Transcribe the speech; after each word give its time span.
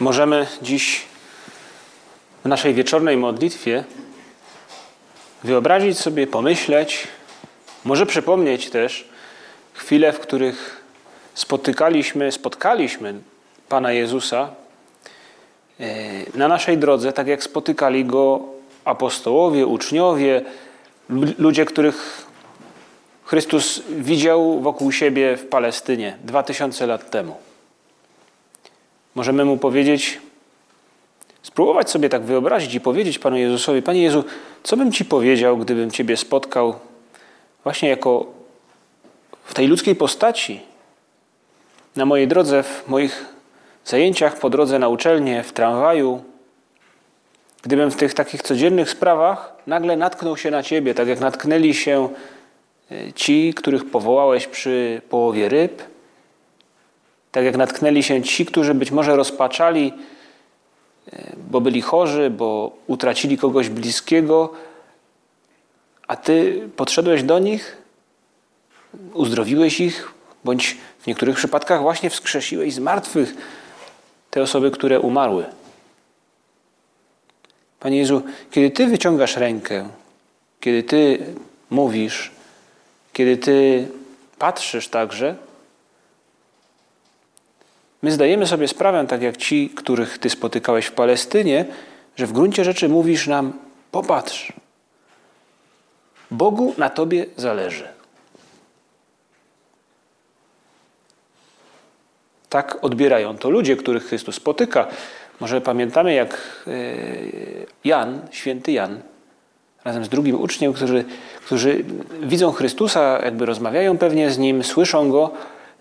możemy 0.00 0.46
dziś 0.62 1.02
w 2.44 2.48
naszej 2.48 2.74
wieczornej 2.74 3.16
modlitwie 3.16 3.84
wyobrazić 5.44 5.98
sobie, 5.98 6.26
pomyśleć, 6.26 7.08
może 7.84 8.06
przypomnieć 8.06 8.70
też 8.70 9.08
chwile, 9.72 10.12
w 10.12 10.20
których 10.20 10.84
spotykaliśmy, 11.34 12.32
spotkaliśmy 12.32 13.14
Pana 13.68 13.92
Jezusa 13.92 14.48
e, 15.80 15.84
na 16.34 16.48
naszej 16.48 16.78
drodze, 16.78 17.12
tak 17.12 17.26
jak 17.26 17.42
spotykali 17.42 18.04
Go 18.04 18.40
apostołowie, 18.84 19.66
uczniowie, 19.66 20.42
ludzie, 21.38 21.64
których 21.64 22.26
Chrystus 23.24 23.82
widział 23.88 24.60
wokół 24.60 24.92
siebie 24.92 25.36
w 25.36 25.46
Palestynie 25.46 26.18
dwa 26.24 26.42
tysiące 26.42 26.86
lat 26.86 27.10
temu. 27.10 27.36
Możemy 29.14 29.44
mu 29.44 29.56
powiedzieć, 29.56 30.20
spróbować 31.42 31.90
sobie 31.90 32.08
tak 32.08 32.22
wyobrazić 32.22 32.74
i 32.74 32.80
powiedzieć 32.80 33.18
Panu 33.18 33.36
Jezusowi: 33.36 33.82
Panie 33.82 34.02
Jezu, 34.02 34.24
co 34.62 34.76
bym 34.76 34.92
Ci 34.92 35.04
powiedział, 35.04 35.56
gdybym 35.56 35.90
Ciebie 35.90 36.16
spotkał 36.16 36.74
właśnie 37.62 37.88
jako 37.88 38.26
w 39.44 39.54
tej 39.54 39.66
ludzkiej 39.66 39.96
postaci, 39.96 40.60
na 41.96 42.06
mojej 42.06 42.28
drodze, 42.28 42.62
w 42.62 42.88
moich 42.88 43.24
zajęciach 43.84 44.38
po 44.38 44.50
drodze 44.50 44.78
na 44.78 44.88
uczelnię, 44.88 45.42
w 45.42 45.52
tramwaju, 45.52 46.24
gdybym 47.62 47.90
w 47.90 47.96
tych 47.96 48.14
takich 48.14 48.42
codziennych 48.42 48.90
sprawach 48.90 49.52
nagle 49.66 49.96
natknął 49.96 50.36
się 50.36 50.50
na 50.50 50.62
Ciebie, 50.62 50.94
tak 50.94 51.08
jak 51.08 51.20
natknęli 51.20 51.74
się 51.74 52.08
e, 52.90 53.12
ci, 53.12 53.54
których 53.54 53.90
powołałeś 53.90 54.46
przy 54.46 55.02
połowie 55.10 55.48
ryb, 55.48 55.82
tak 57.34 57.44
jak 57.44 57.56
natknęli 57.56 58.02
się 58.02 58.22
ci, 58.22 58.46
którzy 58.46 58.74
być 58.74 58.90
może 58.90 59.16
rozpaczali, 59.16 59.92
e, 61.12 61.36
bo 61.50 61.60
byli 61.60 61.82
chorzy, 61.82 62.30
bo 62.30 62.76
utracili 62.86 63.38
kogoś 63.38 63.68
bliskiego, 63.68 64.52
a 66.08 66.16
Ty 66.16 66.68
podszedłeś 66.76 67.22
do 67.22 67.38
nich, 67.38 67.76
uzdrowiłeś 69.14 69.80
ich, 69.80 70.12
bądź 70.44 70.76
w 70.98 71.06
niektórych 71.06 71.36
przypadkach 71.36 71.82
właśnie 71.82 72.10
wskrzesiłeś 72.10 72.74
z 72.74 72.78
martwych 72.78 73.34
te 74.30 74.42
osoby, 74.42 74.70
które 74.70 75.00
umarły. 75.00 75.44
Panie 77.80 77.98
Jezu, 77.98 78.22
kiedy 78.50 78.70
Ty 78.70 78.86
wyciągasz 78.86 79.36
rękę, 79.36 79.88
kiedy 80.60 80.82
Ty 80.82 81.26
mówisz, 81.70 82.30
kiedy 83.12 83.36
Ty 83.36 83.88
patrzysz 84.38 84.88
także, 84.88 85.36
my 88.04 88.12
zdajemy 88.12 88.46
sobie 88.46 88.68
sprawę, 88.68 89.06
tak 89.06 89.22
jak 89.22 89.36
ci, 89.36 89.70
których 89.70 90.18
Ty 90.18 90.30
spotykałeś 90.30 90.86
w 90.86 90.92
Palestynie, 90.92 91.64
że 92.16 92.26
w 92.26 92.32
gruncie 92.32 92.64
rzeczy 92.64 92.88
mówisz 92.88 93.26
nam: 93.26 93.52
popatrz, 93.90 94.52
Bogu 96.30 96.74
na 96.78 96.90
Tobie 96.90 97.26
zależy. 97.36 97.88
Tak 102.48 102.84
odbierają 102.84 103.38
to 103.38 103.50
ludzie, 103.50 103.76
których 103.76 104.04
Chrystus 104.04 104.34
spotyka. 104.34 104.86
Może 105.40 105.60
pamiętamy, 105.60 106.14
jak 106.14 106.62
e, 106.66 106.70
Jan, 107.84 108.20
święty 108.30 108.72
Jan, 108.72 109.00
razem 109.84 110.04
z 110.04 110.08
drugim 110.08 110.40
uczniem, 110.40 110.72
którzy, 110.72 111.04
którzy 111.46 111.84
widzą 112.20 112.52
Chrystusa, 112.52 113.20
jakby 113.24 113.46
rozmawiają 113.46 113.98
pewnie 113.98 114.30
z 114.30 114.38
Nim, 114.38 114.64
słyszą 114.64 115.10
Go, 115.10 115.30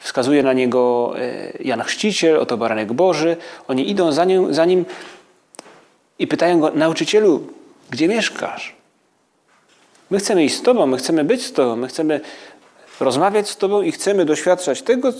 wskazuje 0.03 0.44
na 0.44 0.53
Niego 0.53 1.14
e, 1.18 1.53
Jan 1.64 1.81
Chrzciciel, 1.81 2.40
oto 2.40 2.58
baranek 2.58 2.94
Boży. 2.94 3.38
Oni 3.68 3.90
idą 3.90 4.12
za 4.12 4.25
Nim, 4.25 4.53
za 4.53 4.66
nim 4.66 4.86
i 6.19 6.28
pytają 6.28 6.59
Go, 6.59 6.72
nauczycielu, 6.72 7.47
gdzie 7.90 8.08
mieszkasz? 8.08 8.75
My 10.09 10.19
chcemy 10.19 10.44
iść 10.46 10.56
z 10.56 10.62
Tobą, 10.62 10.86
my 10.86 10.97
chcemy 10.97 11.24
być 11.24 11.46
z 11.46 11.53
Tobą, 11.53 11.75
my 11.75 11.88
chcemy 11.88 12.22
rozmawiać 13.00 13.50
z 13.50 13.58
Tobą 13.58 13.81
i 13.81 13.92
chcemy 13.92 14.25
doświadczać 14.25 14.81
tego, 14.81 15.13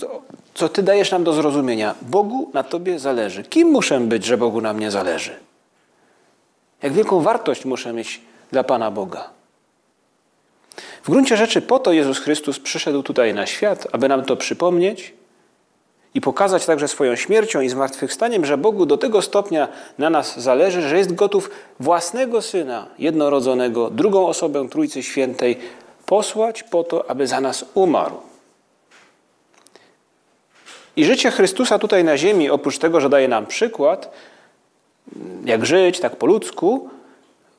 co 0.54 0.68
Ty 0.68 0.82
dajesz 0.82 1.10
nam 1.10 1.24
do 1.24 1.32
zrozumienia. 1.32 1.94
Bogu 2.02 2.50
na 2.54 2.62
Tobie 2.62 2.98
zależy. 2.98 3.44
Kim 3.44 3.68
muszę 3.68 4.00
być, 4.00 4.24
że 4.24 4.38
Bogu 4.38 4.60
na 4.60 4.72
mnie 4.72 4.90
zależy? 4.90 5.36
Jak 6.82 6.92
wielką 6.92 7.20
wartość 7.20 7.64
muszę 7.64 7.92
mieć 7.92 8.20
dla 8.52 8.64
Pana 8.64 8.90
Boga? 8.90 9.30
W 11.04 11.10
gruncie 11.10 11.36
rzeczy 11.36 11.62
po 11.62 11.78
to 11.78 11.92
Jezus 11.92 12.18
Chrystus 12.18 12.60
przyszedł 12.60 13.02
tutaj 13.02 13.34
na 13.34 13.46
świat, 13.46 13.86
aby 13.92 14.08
nam 14.08 14.24
to 14.24 14.36
przypomnieć 14.36 15.14
i 16.14 16.20
pokazać 16.20 16.66
także 16.66 16.88
swoją 16.88 17.16
śmiercią 17.16 17.60
i 17.60 17.68
zmartwychwstaniem, 17.68 18.44
że 18.44 18.58
Bogu 18.58 18.86
do 18.86 18.98
tego 18.98 19.22
stopnia 19.22 19.68
na 19.98 20.10
nas 20.10 20.40
zależy, 20.40 20.82
że 20.82 20.98
jest 20.98 21.14
gotów 21.14 21.50
własnego 21.80 22.42
Syna, 22.42 22.86
jednorodzonego, 22.98 23.90
drugą 23.90 24.26
osobę 24.26 24.68
Trójcy 24.68 25.02
Świętej, 25.02 25.58
posłać 26.06 26.62
po 26.62 26.84
to, 26.84 27.10
aby 27.10 27.26
za 27.26 27.40
nas 27.40 27.64
umarł. 27.74 28.16
I 30.96 31.04
życie 31.04 31.30
Chrystusa 31.30 31.78
tutaj 31.78 32.04
na 32.04 32.18
ziemi, 32.18 32.50
oprócz 32.50 32.78
tego, 32.78 33.00
że 33.00 33.08
daje 33.08 33.28
nam 33.28 33.46
przykład, 33.46 34.10
jak 35.44 35.66
żyć 35.66 36.00
tak 36.00 36.16
po 36.16 36.26
ludzku, 36.26 36.88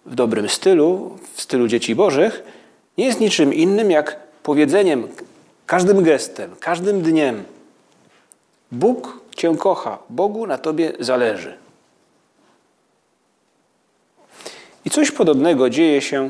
w 0.06 0.16
dobrym 0.16 0.50
stylu, 0.50 1.18
w 1.34 1.42
stylu 1.42 1.68
dzieci 1.68 1.96
bożych, 1.96 2.44
nie 2.98 3.06
jest 3.06 3.20
niczym 3.20 3.54
innym 3.54 3.92
jak 3.92 4.20
powiedzeniem 4.44 5.08
każdym 5.66 6.04
gestem, 6.04 6.56
każdym 6.60 7.02
dniem: 7.02 7.44
Bóg 8.72 9.20
Cię 9.36 9.56
kocha, 9.58 9.98
Bogu 10.10 10.48
na 10.48 10.58
Tobie 10.58 10.94
zależy. 11.00 11.58
I 14.86 14.90
coś 14.90 15.12
podobnego 15.12 15.70
dzieje 15.70 16.02
się 16.02 16.30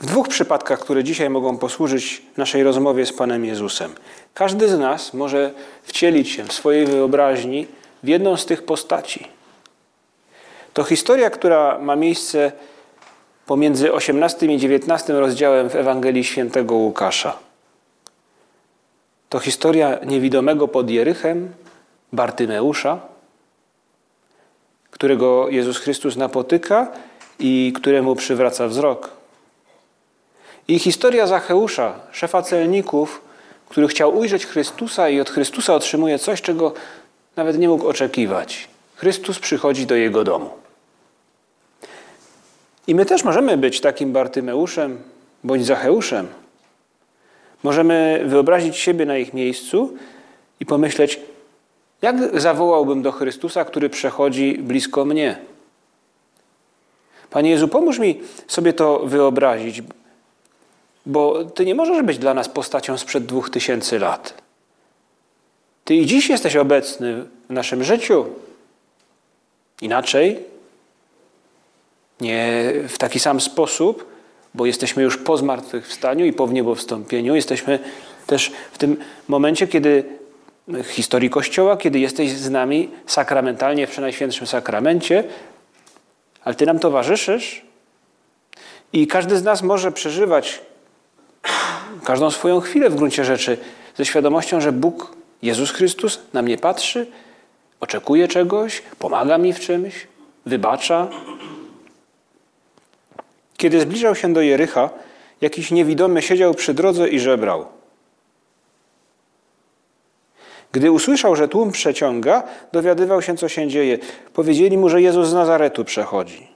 w 0.00 0.06
dwóch 0.06 0.28
przypadkach, 0.28 0.80
które 0.80 1.04
dzisiaj 1.04 1.30
mogą 1.30 1.58
posłużyć 1.58 2.22
naszej 2.36 2.62
rozmowie 2.62 3.06
z 3.06 3.12
Panem 3.12 3.44
Jezusem. 3.44 3.94
Każdy 4.34 4.68
z 4.68 4.78
nas 4.78 5.14
może 5.14 5.50
wcielić 5.82 6.28
się 6.30 6.44
w 6.44 6.52
swojej 6.52 6.86
wyobraźni 6.86 7.66
w 8.02 8.08
jedną 8.08 8.36
z 8.36 8.46
tych 8.46 8.62
postaci. 8.62 9.28
To 10.72 10.84
historia, 10.84 11.30
która 11.30 11.78
ma 11.78 11.96
miejsce 11.96 12.52
pomiędzy 13.48 13.92
18 13.92 14.46
i 14.46 14.58
19 14.58 15.12
rozdziałem 15.12 15.70
w 15.70 15.76
Ewangelii 15.76 16.24
Świętego 16.24 16.74
Łukasza. 16.74 17.36
To 19.28 19.38
historia 19.38 19.98
niewidomego 20.06 20.68
pod 20.68 20.90
Jerychem, 20.90 21.52
Bartymeusza, 22.12 23.00
którego 24.90 25.48
Jezus 25.48 25.78
Chrystus 25.78 26.16
napotyka 26.16 26.92
i 27.38 27.72
któremu 27.76 28.16
przywraca 28.16 28.68
wzrok. 28.68 29.10
I 30.68 30.78
historia 30.78 31.26
Zacheusza, 31.26 32.00
szefa 32.12 32.42
celników, 32.42 33.20
który 33.68 33.88
chciał 33.88 34.18
ujrzeć 34.18 34.46
Chrystusa 34.46 35.08
i 35.08 35.20
od 35.20 35.30
Chrystusa 35.30 35.74
otrzymuje 35.74 36.18
coś, 36.18 36.42
czego 36.42 36.72
nawet 37.36 37.58
nie 37.58 37.68
mógł 37.68 37.88
oczekiwać. 37.88 38.68
Chrystus 38.96 39.38
przychodzi 39.38 39.86
do 39.86 39.94
jego 39.94 40.24
domu. 40.24 40.67
I 42.88 42.94
my 42.94 43.06
też 43.06 43.24
możemy 43.24 43.56
być 43.56 43.80
takim 43.80 44.12
Bartymeuszem 44.12 45.02
bądź 45.44 45.66
Zacheuszem. 45.66 46.26
Możemy 47.62 48.22
wyobrazić 48.26 48.76
siebie 48.76 49.06
na 49.06 49.18
ich 49.18 49.34
miejscu 49.34 49.96
i 50.60 50.66
pomyśleć, 50.66 51.20
jak 52.02 52.40
zawołałbym 52.40 53.02
do 53.02 53.12
Chrystusa, 53.12 53.64
który 53.64 53.90
przechodzi 53.90 54.58
blisko 54.58 55.04
mnie. 55.04 55.38
Panie 57.30 57.50
Jezu, 57.50 57.68
pomóż 57.68 57.98
mi 57.98 58.20
sobie 58.46 58.72
to 58.72 58.98
wyobrazić, 58.98 59.82
bo 61.06 61.44
Ty 61.44 61.64
nie 61.64 61.74
możesz 61.74 62.02
być 62.02 62.18
dla 62.18 62.34
nas 62.34 62.48
postacią 62.48 62.98
sprzed 62.98 63.26
dwóch 63.26 63.50
tysięcy 63.50 63.98
lat. 63.98 64.34
Ty 65.84 65.94
i 65.94 66.06
dziś 66.06 66.28
jesteś 66.28 66.56
obecny 66.56 67.24
w 67.50 67.52
naszym 67.52 67.84
życiu. 67.84 68.26
Inaczej, 69.80 70.44
nie 72.20 72.72
w 72.88 72.98
taki 72.98 73.20
sam 73.20 73.40
sposób, 73.40 74.06
bo 74.54 74.66
jesteśmy 74.66 75.02
już 75.02 75.16
po 75.16 75.36
zmartwychwstaniu 75.36 76.26
i 76.26 76.32
po 76.32 76.46
wniebowstąpieniu. 76.46 77.34
Jesteśmy 77.34 77.78
też 78.26 78.52
w 78.72 78.78
tym 78.78 78.96
momencie, 79.28 79.66
kiedy 79.66 80.04
historii 80.84 81.30
Kościoła, 81.30 81.76
kiedy 81.76 81.98
jesteś 81.98 82.30
z 82.32 82.50
nami 82.50 82.90
sakramentalnie 83.06 83.86
w 83.86 83.90
Przenajświętszym 83.90 84.46
Sakramencie, 84.46 85.24
ale 86.44 86.54
Ty 86.54 86.66
nam 86.66 86.78
towarzyszysz 86.78 87.62
i 88.92 89.06
każdy 89.06 89.36
z 89.36 89.42
nas 89.42 89.62
może 89.62 89.92
przeżywać 89.92 90.60
każdą 92.04 92.30
swoją 92.30 92.60
chwilę 92.60 92.90
w 92.90 92.94
gruncie 92.94 93.24
rzeczy 93.24 93.58
ze 93.96 94.04
świadomością, 94.04 94.60
że 94.60 94.72
Bóg, 94.72 95.16
Jezus 95.42 95.70
Chrystus 95.70 96.20
na 96.32 96.42
mnie 96.42 96.58
patrzy, 96.58 97.06
oczekuje 97.80 98.28
czegoś, 98.28 98.82
pomaga 98.98 99.38
mi 99.38 99.52
w 99.52 99.60
czymś, 99.60 100.06
wybacza. 100.46 101.08
Kiedy 103.58 103.80
zbliżał 103.80 104.14
się 104.14 104.32
do 104.32 104.40
Jericha, 104.40 104.90
jakiś 105.40 105.70
niewidomy 105.70 106.22
siedział 106.22 106.54
przy 106.54 106.74
drodze 106.74 107.08
i 107.08 107.20
żebrał. 107.20 107.66
Gdy 110.72 110.92
usłyszał, 110.92 111.36
że 111.36 111.48
tłum 111.48 111.72
przeciąga, 111.72 112.42
dowiadywał 112.72 113.22
się, 113.22 113.36
co 113.36 113.48
się 113.48 113.68
dzieje. 113.68 113.98
Powiedzieli 114.34 114.78
mu, 114.78 114.88
że 114.88 115.02
Jezus 115.02 115.28
z 115.28 115.32
Nazaretu 115.32 115.84
przechodzi. 115.84 116.48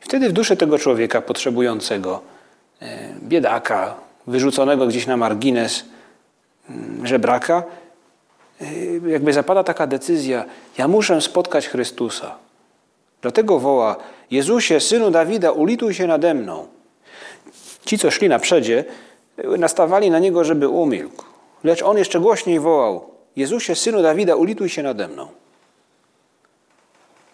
Wtedy 0.00 0.28
w 0.28 0.32
duszy 0.32 0.56
tego 0.56 0.78
człowieka 0.78 1.22
potrzebującego, 1.22 2.20
e, 2.82 3.08
biedaka, 3.22 3.94
wyrzuconego 4.26 4.86
gdzieś 4.86 5.06
na 5.06 5.16
margines, 5.16 5.84
mm, 6.70 7.06
żebraka, 7.06 7.62
e, 8.60 8.64
jakby 9.08 9.32
zapada 9.32 9.64
taka 9.64 9.86
decyzja: 9.86 10.44
Ja 10.78 10.88
muszę 10.88 11.20
spotkać 11.20 11.68
Chrystusa. 11.68 12.49
Dlatego 13.22 13.58
woła: 13.58 13.96
Jezusie, 14.30 14.80
synu 14.80 15.10
Dawida, 15.10 15.52
ulituj 15.52 15.94
się 15.94 16.06
nade 16.06 16.34
mną. 16.34 16.66
Ci, 17.84 17.98
co 17.98 18.10
szli 18.10 18.28
na 18.28 18.38
przedzie, 18.38 18.84
nastawali 19.58 20.10
na 20.10 20.18
niego, 20.18 20.44
żeby 20.44 20.68
umilkł. 20.68 21.24
Lecz 21.64 21.82
on 21.82 21.98
jeszcze 21.98 22.20
głośniej 22.20 22.60
wołał: 22.60 23.10
Jezusie, 23.36 23.74
synu 23.74 24.02
Dawida, 24.02 24.36
ulituj 24.36 24.68
się 24.68 24.82
nade 24.82 25.08
mną. 25.08 25.28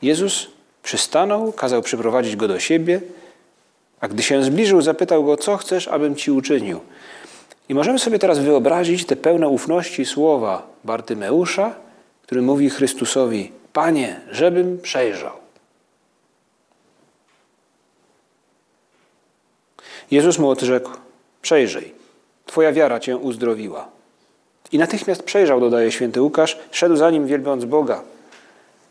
Jezus 0.02 0.48
przystanął, 0.82 1.52
kazał 1.52 1.82
przyprowadzić 1.82 2.36
go 2.36 2.48
do 2.48 2.58
siebie, 2.60 3.00
a 4.00 4.08
gdy 4.08 4.22
się 4.22 4.42
zbliżył, 4.42 4.82
zapytał 4.82 5.24
go: 5.24 5.36
Co 5.36 5.56
chcesz, 5.56 5.88
abym 5.88 6.16
ci 6.16 6.30
uczynił? 6.30 6.80
I 7.68 7.74
możemy 7.74 7.98
sobie 7.98 8.18
teraz 8.18 8.38
wyobrazić 8.38 9.06
te 9.06 9.16
pełne 9.16 9.48
ufności 9.48 10.04
słowa 10.04 10.66
Bartymeusza, 10.84 11.74
który 12.22 12.42
mówi 12.42 12.70
Chrystusowi: 12.70 13.52
Panie, 13.72 14.20
żebym 14.30 14.78
przejrzał. 14.80 15.45
Jezus 20.10 20.38
mu 20.38 20.50
odrzekł: 20.50 20.90
Przejrzyj, 21.42 21.94
Twoja 22.46 22.72
wiara 22.72 23.00
cię 23.00 23.16
uzdrowiła. 23.16 23.88
I 24.72 24.78
natychmiast 24.78 25.22
przejrzał, 25.22 25.60
dodaje 25.60 25.92
święty 25.92 26.22
Łukasz, 26.22 26.58
szedł 26.70 26.96
za 26.96 27.10
nim 27.10 27.26
wielbiąc 27.26 27.64
Boga. 27.64 28.02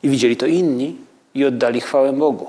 I 0.04 0.10
widzieli 0.10 0.38
to 0.38 0.46
inni 0.46 0.98
i 1.34 1.46
oddali 1.46 1.82
chwałę 1.82 2.14
Bogu. 2.14 2.48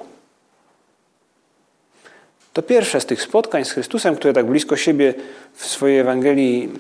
To 2.53 2.63
pierwsze 2.63 3.01
z 3.01 3.07
tych 3.07 3.23
spotkań 3.23 3.65
z 3.65 3.71
Chrystusem, 3.71 4.17
które 4.17 4.33
tak 4.33 4.47
blisko 4.47 4.77
siebie 4.77 5.15
w 5.55 5.67
swojej 5.67 5.99
Ewangelii 5.99 6.73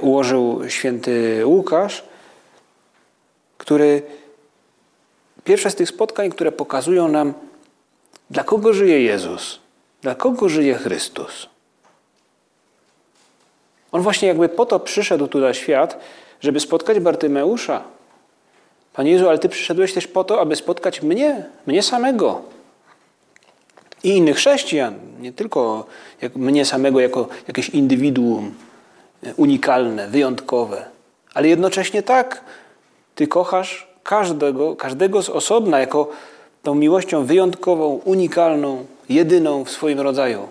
ułożył 0.00 0.60
święty 0.68 1.42
Łukasz, 1.46 2.04
który 3.58 4.02
pierwsze 5.44 5.70
z 5.70 5.74
tych 5.74 5.88
spotkań, 5.88 6.30
które 6.30 6.52
pokazują 6.52 7.08
nam, 7.08 7.34
dla 8.30 8.44
kogo 8.44 8.72
żyje 8.72 9.02
Jezus, 9.02 9.60
dla 10.02 10.14
kogo 10.14 10.48
żyje 10.48 10.74
Chrystus. 10.74 11.48
On 13.92 14.02
właśnie 14.02 14.28
jakby 14.28 14.48
po 14.48 14.66
to 14.66 14.80
przyszedł 14.80 15.26
tu 15.26 15.38
na 15.38 15.54
świat, 15.54 15.98
żeby 16.40 16.60
spotkać 16.60 17.00
Bartymeusza. 17.00 17.82
Panie 18.92 19.10
Jezu, 19.10 19.28
ale 19.28 19.38
Ty 19.38 19.48
przyszedłeś 19.48 19.94
też 19.94 20.06
po 20.06 20.24
to, 20.24 20.40
aby 20.40 20.56
spotkać 20.56 21.02
mnie, 21.02 21.46
mnie 21.66 21.82
samego. 21.82 22.42
I 24.04 24.08
innych 24.08 24.36
chrześcijan, 24.36 24.94
nie 25.20 25.32
tylko 25.32 25.86
jak 26.20 26.36
mnie 26.36 26.64
samego 26.64 27.00
jako 27.00 27.28
jakieś 27.48 27.68
indywiduum 27.68 28.54
unikalne, 29.36 30.08
wyjątkowe, 30.08 30.84
ale 31.34 31.48
jednocześnie 31.48 32.02
tak, 32.02 32.44
Ty 33.14 33.26
kochasz 33.26 33.88
każdego, 34.02 34.76
każdego 34.76 35.22
z 35.22 35.28
osobna 35.28 35.78
jako 35.78 36.08
tą 36.62 36.74
miłością 36.74 37.24
wyjątkową, 37.24 38.00
unikalną, 38.04 38.86
jedyną 39.08 39.64
w 39.64 39.70
swoim 39.70 40.00
rodzaju. 40.00 40.48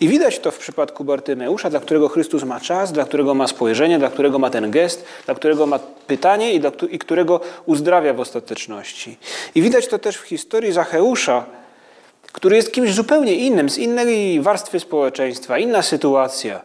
I 0.00 0.08
widać 0.08 0.38
to 0.38 0.50
w 0.50 0.58
przypadku 0.58 1.04
Bartymeusza, 1.04 1.70
dla 1.70 1.80
którego 1.80 2.08
Chrystus 2.08 2.44
ma 2.44 2.60
czas, 2.60 2.92
dla 2.92 3.04
którego 3.04 3.34
ma 3.34 3.48
spojrzenie, 3.48 3.98
dla 3.98 4.10
którego 4.10 4.38
ma 4.38 4.50
ten 4.50 4.70
gest, 4.70 5.04
dla 5.24 5.34
którego 5.34 5.66
ma 5.66 5.78
pytanie 6.06 6.52
i, 6.52 6.60
dla, 6.60 6.70
i 6.90 6.98
którego 6.98 7.40
uzdrawia 7.66 8.14
w 8.14 8.20
ostateczności. 8.20 9.18
I 9.54 9.62
widać 9.62 9.86
to 9.86 9.98
też 9.98 10.16
w 10.16 10.22
historii 10.22 10.72
Zacheusza, 10.72 11.44
który 12.32 12.56
jest 12.56 12.72
kimś 12.72 12.94
zupełnie 12.94 13.34
innym, 13.34 13.70
z 13.70 13.78
innej 13.78 14.40
warstwy 14.40 14.80
społeczeństwa, 14.80 15.58
inna 15.58 15.82
sytuacja. 15.82 16.60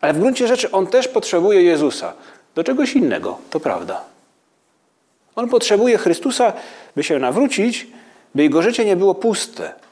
Ale 0.00 0.12
w 0.12 0.18
gruncie 0.18 0.48
rzeczy 0.48 0.70
on 0.70 0.86
też 0.86 1.08
potrzebuje 1.08 1.62
Jezusa 1.62 2.12
do 2.54 2.64
czegoś 2.64 2.92
innego, 2.92 3.38
to 3.50 3.60
prawda. 3.60 4.13
On 5.36 5.48
potrzebuje 5.48 5.98
Chrystusa, 5.98 6.52
by 6.96 7.02
się 7.02 7.18
nawrócić, 7.18 7.86
by 8.34 8.42
jego 8.42 8.62
życie 8.62 8.84
nie 8.84 8.96
było 8.96 9.14
puste 9.14 9.84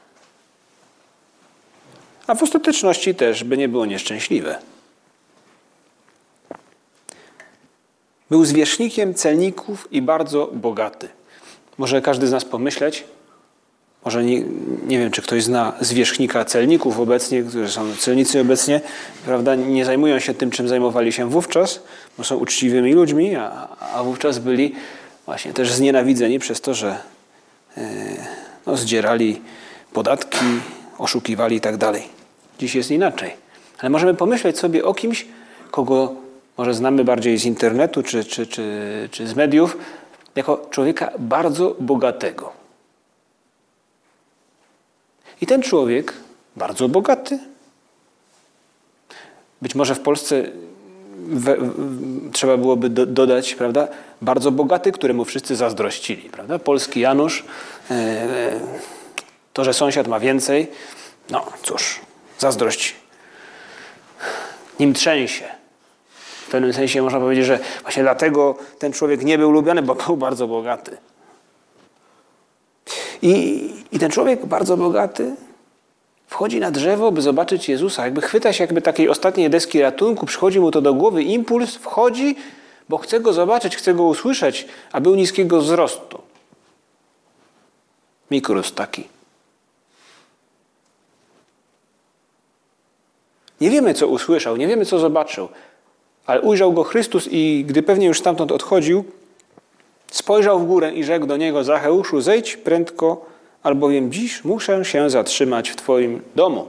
a 2.27 2.35
w 2.35 2.43
ostateczności 2.43 3.15
też 3.15 3.43
by 3.43 3.57
nie 3.57 3.69
było 3.69 3.85
nieszczęśliwe. 3.85 4.59
Był 8.29 8.45
zwierzchnikiem 8.45 9.13
celników 9.13 9.87
i 9.91 10.01
bardzo 10.01 10.49
bogaty. 10.53 11.09
Może 11.77 12.01
każdy 12.01 12.27
z 12.27 12.31
nas 12.31 12.45
pomyśleć, 12.45 13.03
może 14.05 14.23
nie, 14.23 14.43
nie 14.87 14.99
wiem, 14.99 15.11
czy 15.11 15.21
ktoś 15.21 15.43
zna 15.43 15.73
zwierzchnika 15.81 16.45
celników 16.45 16.99
obecnie, 16.99 17.43
którzy 17.43 17.69
są 17.69 17.95
celnicy 17.95 18.41
obecnie, 18.41 18.81
prawda, 19.25 19.55
nie 19.55 19.85
zajmują 19.85 20.19
się 20.19 20.33
tym, 20.33 20.51
czym 20.51 20.67
zajmowali 20.67 21.11
się 21.11 21.29
wówczas, 21.29 21.83
bo 22.17 22.23
są 22.23 22.37
uczciwymi 22.37 22.93
ludźmi, 22.93 23.35
a, 23.35 23.67
a 23.93 24.03
wówczas 24.03 24.39
byli 24.39 24.75
właśnie 25.25 25.53
też 25.53 25.73
znienawidzeni 25.73 26.39
przez 26.39 26.61
to, 26.61 26.73
że 26.73 26.97
yy, 27.77 27.83
no, 28.65 28.77
zdzierali 28.77 29.41
podatki, 29.93 30.45
oszukiwali 30.97 31.55
i 31.55 31.61
tak 31.61 31.77
dalej. 31.77 32.03
Dziś 32.59 32.75
jest 32.75 32.91
inaczej. 32.91 33.35
Ale 33.79 33.89
możemy 33.89 34.13
pomyśleć 34.13 34.59
sobie 34.59 34.85
o 34.85 34.93
kimś, 34.93 35.25
kogo 35.71 36.15
może 36.57 36.73
znamy 36.73 37.03
bardziej 37.03 37.37
z 37.37 37.45
internetu 37.45 38.03
czy, 38.03 38.23
czy, 38.23 38.47
czy, 38.47 39.09
czy 39.11 39.27
z 39.27 39.35
mediów, 39.35 39.77
jako 40.35 40.67
człowieka 40.69 41.11
bardzo 41.19 41.75
bogatego. 41.79 42.53
I 45.41 45.45
ten 45.45 45.61
człowiek, 45.61 46.13
bardzo 46.55 46.89
bogaty, 46.89 47.39
być 49.61 49.75
może 49.75 49.95
w 49.95 49.99
Polsce 49.99 50.43
we, 51.27 51.57
trzeba 52.31 52.57
byłoby 52.57 52.89
do, 52.89 53.05
dodać, 53.05 53.55
prawda, 53.55 53.87
bardzo 54.21 54.51
bogaty, 54.51 54.91
któremu 54.91 55.25
wszyscy 55.25 55.55
zazdrościli, 55.55 56.29
prawda? 56.29 56.59
Polski 56.59 56.99
Janusz, 56.99 57.43
e, 57.91 57.93
e 57.93 58.59
to, 59.53 59.63
że 59.63 59.73
sąsiad 59.73 60.07
ma 60.07 60.19
więcej, 60.19 60.67
no 61.29 61.45
cóż, 61.63 61.99
Zazdrość 62.39 62.95
nim 64.79 64.93
trzęsie. 64.93 65.45
W 66.47 66.51
pewnym 66.51 66.73
sensie 66.73 67.01
można 67.01 67.19
powiedzieć, 67.19 67.45
że 67.45 67.59
właśnie 67.81 68.03
dlatego 68.03 68.55
ten 68.79 68.93
człowiek 68.93 69.23
nie 69.23 69.37
był 69.37 69.51
lubiany, 69.51 69.81
bo 69.81 69.95
był 69.95 70.17
bardzo 70.17 70.47
bogaty. 70.47 70.97
I, 73.21 73.69
I 73.91 73.99
ten 73.99 74.11
człowiek 74.11 74.45
bardzo 74.45 74.77
bogaty 74.77 75.35
wchodzi 76.27 76.59
na 76.59 76.71
drzewo, 76.71 77.11
by 77.11 77.21
zobaczyć 77.21 77.69
Jezusa. 77.69 78.05
Jakby 78.05 78.21
chwyta 78.21 78.53
się 78.53 78.63
jakby 78.63 78.81
takiej 78.81 79.09
ostatniej 79.09 79.49
deski 79.49 79.81
ratunku, 79.81 80.25
przychodzi 80.25 80.59
mu 80.59 80.71
to 80.71 80.81
do 80.81 80.93
głowy, 80.93 81.23
impuls, 81.23 81.75
wchodzi, 81.75 82.35
bo 82.89 82.97
chce 82.97 83.19
go 83.19 83.33
zobaczyć, 83.33 83.75
chce 83.75 83.93
go 83.93 84.03
usłyszeć, 84.03 84.67
a 84.91 85.01
był 85.01 85.15
niskiego 85.15 85.61
wzrostu. 85.61 86.21
Mikrus 88.31 88.73
taki. 88.73 89.07
Nie 93.61 93.69
wiemy, 93.69 93.93
co 93.93 94.07
usłyszał, 94.07 94.57
nie 94.57 94.67
wiemy, 94.67 94.85
co 94.85 94.99
zobaczył, 94.99 95.49
ale 96.25 96.41
ujrzał 96.41 96.73
go 96.73 96.83
Chrystus 96.83 97.27
i 97.31 97.65
gdy 97.67 97.83
pewnie 97.83 98.07
już 98.07 98.19
stamtąd 98.19 98.51
odchodził, 98.51 99.05
spojrzał 100.11 100.59
w 100.59 100.65
górę 100.65 100.93
i 100.93 101.03
rzekł 101.03 101.25
do 101.25 101.37
niego: 101.37 101.63
Zacheuszu, 101.63 102.21
zejdź 102.21 102.57
prędko, 102.57 103.25
albowiem 103.63 104.11
dziś 104.11 104.43
muszę 104.43 104.85
się 104.85 105.09
zatrzymać 105.09 105.69
w 105.69 105.75
Twoim 105.75 106.21
domu. 106.35 106.67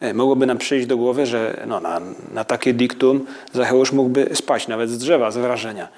E, 0.00 0.14
mogłoby 0.14 0.46
nam 0.46 0.58
przyjść 0.58 0.86
do 0.86 0.96
głowy, 0.96 1.26
że 1.26 1.64
no, 1.66 1.80
na, 1.80 2.00
na 2.32 2.44
takie 2.44 2.74
diktum 2.74 3.26
Zacheusz 3.52 3.92
mógłby 3.92 4.30
spać 4.34 4.68
nawet 4.68 4.90
z 4.90 4.98
drzewa, 4.98 5.30
z 5.30 5.36
wrażenia. 5.36 5.88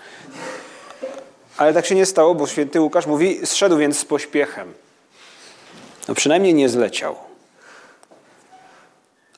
Ale 1.57 1.75
tak 1.75 1.87
się 1.87 1.95
nie 1.95 2.07
stało, 2.07 2.35
bo 2.35 2.47
święty 2.47 2.81
Łukasz 2.81 3.07
mówi, 3.07 3.47
zszedł 3.47 3.77
więc 3.77 3.99
z 3.99 4.05
pośpiechem. 4.05 4.73
No 6.09 6.15
przynajmniej 6.15 6.55
nie 6.55 6.69
zleciał. 6.69 7.17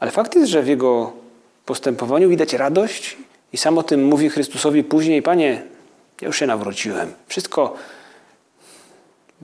Ale 0.00 0.10
fakt 0.10 0.34
jest, 0.34 0.50
że 0.50 0.62
w 0.62 0.68
jego 0.68 1.12
postępowaniu 1.66 2.28
widać 2.28 2.52
radość 2.52 3.16
i 3.52 3.56
sam 3.56 3.78
o 3.78 3.82
tym 3.82 4.04
mówi 4.04 4.30
Chrystusowi 4.30 4.84
później, 4.84 5.22
Panie, 5.22 5.62
ja 6.20 6.26
już 6.26 6.38
się 6.38 6.46
nawróciłem. 6.46 7.12
Wszystko, 7.28 7.74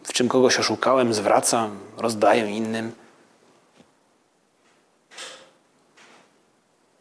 w 0.04 0.12
czym 0.12 0.28
kogoś 0.28 0.58
oszukałem, 0.58 1.14
zwracam, 1.14 1.78
rozdaję 1.96 2.50
innym. 2.50 2.92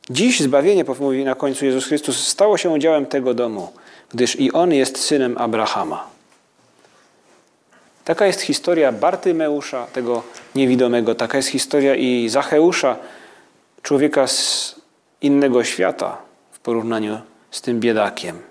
Dziś 0.09 0.39
zbawienie, 0.39 0.85
mówi 1.00 1.24
na 1.24 1.35
końcu 1.35 1.65
Jezus 1.65 1.85
Chrystus, 1.85 2.27
stało 2.27 2.57
się 2.57 2.69
udziałem 2.69 3.05
tego 3.05 3.33
domu, 3.33 3.74
gdyż 4.09 4.39
i 4.39 4.51
on 4.51 4.74
jest 4.74 4.97
synem 4.97 5.38
Abrahama. 5.38 6.07
Taka 8.05 8.25
jest 8.25 8.41
historia 8.41 8.91
Bartymeusza, 8.91 9.88
tego 9.88 10.24
niewidomego. 10.55 11.15
Taka 11.15 11.38
jest 11.38 11.50
historia 11.50 11.95
i 11.95 12.29
Zacheusza, 12.29 12.97
człowieka 13.81 14.27
z 14.27 14.75
innego 15.21 15.63
świata 15.63 16.25
porównaniu 16.65 17.22
z 17.51 17.62
tym 17.62 17.79
biedakiem. 17.79 18.41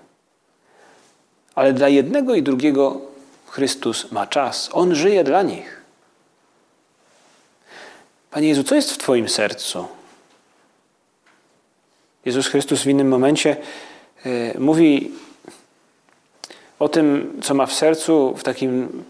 Ale 1.55 1.73
dla 1.73 1.89
jednego 1.89 2.35
i 2.35 2.43
drugiego 2.43 3.01
Chrystus 3.47 4.11
ma 4.11 4.27
czas. 4.27 4.69
On 4.73 4.95
żyje 4.95 5.23
dla 5.23 5.43
nich. 5.43 5.81
Panie 8.31 8.47
Jezu, 8.47 8.63
co 8.63 8.75
jest 8.75 8.91
w 8.91 8.97
Twoim 8.97 9.29
sercu? 9.29 9.87
Jezus 12.25 12.47
Chrystus 12.47 12.81
w 12.81 12.87
innym 12.87 13.07
momencie 13.07 13.57
e, 14.25 14.59
mówi 14.59 15.11
o 16.79 16.89
tym, 16.89 17.39
co 17.43 17.53
ma 17.53 17.65
w 17.65 17.73
sercu, 17.73 18.35
w 18.37 18.43
takim, 18.43 19.03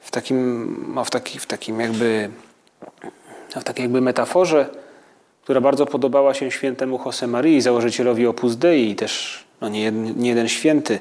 w 0.00 0.10
takim, 0.10 0.38
no, 0.94 1.04
w 1.04 1.10
taki, 1.10 1.38
w 1.38 1.46
takim 1.46 1.80
jakby, 1.80 2.30
w 3.50 3.64
takiej 3.64 3.82
jakby 3.82 4.00
metaforze, 4.00 4.68
która 5.50 5.60
bardzo 5.60 5.86
podobała 5.86 6.34
się 6.34 6.50
świętemu 6.50 7.00
Josemarii, 7.06 7.60
założycielowi 7.60 8.26
Opus 8.26 8.56
Dei 8.56 8.90
i 8.90 8.96
też 8.96 9.44
no, 9.60 9.68
nie, 9.68 9.92
nie 9.92 10.28
jeden 10.28 10.48
święty. 10.48 10.98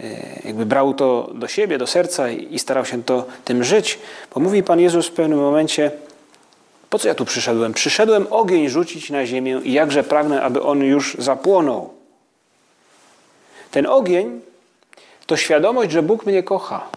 E, 0.00 0.04
jakby 0.44 0.66
brał 0.66 0.94
to 0.94 1.30
do 1.34 1.48
siebie, 1.48 1.78
do 1.78 1.86
serca 1.86 2.30
i 2.30 2.58
starał 2.58 2.84
się 2.84 3.02
to 3.02 3.24
tym 3.44 3.64
żyć. 3.64 3.98
Bo 4.34 4.40
mówi 4.40 4.62
Pan 4.62 4.80
Jezus 4.80 5.06
w 5.06 5.12
pewnym 5.12 5.38
momencie, 5.38 5.90
po 6.90 6.98
co 6.98 7.08
ja 7.08 7.14
tu 7.14 7.24
przyszedłem? 7.24 7.72
Przyszedłem 7.72 8.26
ogień 8.30 8.68
rzucić 8.68 9.10
na 9.10 9.26
ziemię 9.26 9.60
i 9.64 9.72
jakże 9.72 10.04
pragnę, 10.04 10.42
aby 10.42 10.62
on 10.62 10.82
już 10.82 11.16
zapłonął. 11.18 11.92
Ten 13.70 13.86
ogień 13.86 14.40
to 15.26 15.36
świadomość, 15.36 15.90
że 15.90 16.02
Bóg 16.02 16.26
mnie 16.26 16.42
kocha. 16.42 16.88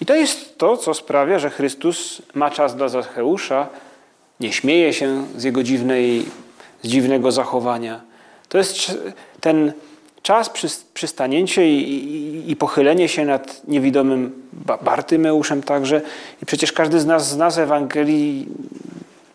I 0.00 0.06
to 0.06 0.14
jest 0.14 0.58
to, 0.58 0.76
co 0.76 0.94
sprawia, 0.94 1.38
że 1.38 1.50
Chrystus 1.50 2.22
ma 2.34 2.50
czas 2.50 2.76
dla 2.76 2.88
Zacheusza, 2.88 3.68
nie 4.40 4.52
śmieje 4.52 4.92
się 4.92 5.26
z 5.36 5.44
jego 5.44 5.62
dziwnej, 5.62 6.26
z 6.82 6.88
dziwnego 6.88 7.32
zachowania. 7.32 8.00
To 8.48 8.58
jest 8.58 8.98
ten 9.40 9.72
czas 10.22 10.50
przystanięcie 10.94 11.70
i, 11.70 11.82
i, 11.82 12.50
i, 12.50 12.56
pochylenie 12.56 13.08
się 13.08 13.24
nad 13.24 13.68
niewidomym 13.68 14.42
Bartymeuszem 14.82 15.62
także. 15.62 16.00
I 16.42 16.46
przecież 16.46 16.72
każdy 16.72 17.00
z 17.00 17.06
nas 17.06 17.28
zna 17.28 17.50
z 17.50 17.58
Ewangelii 17.58 18.46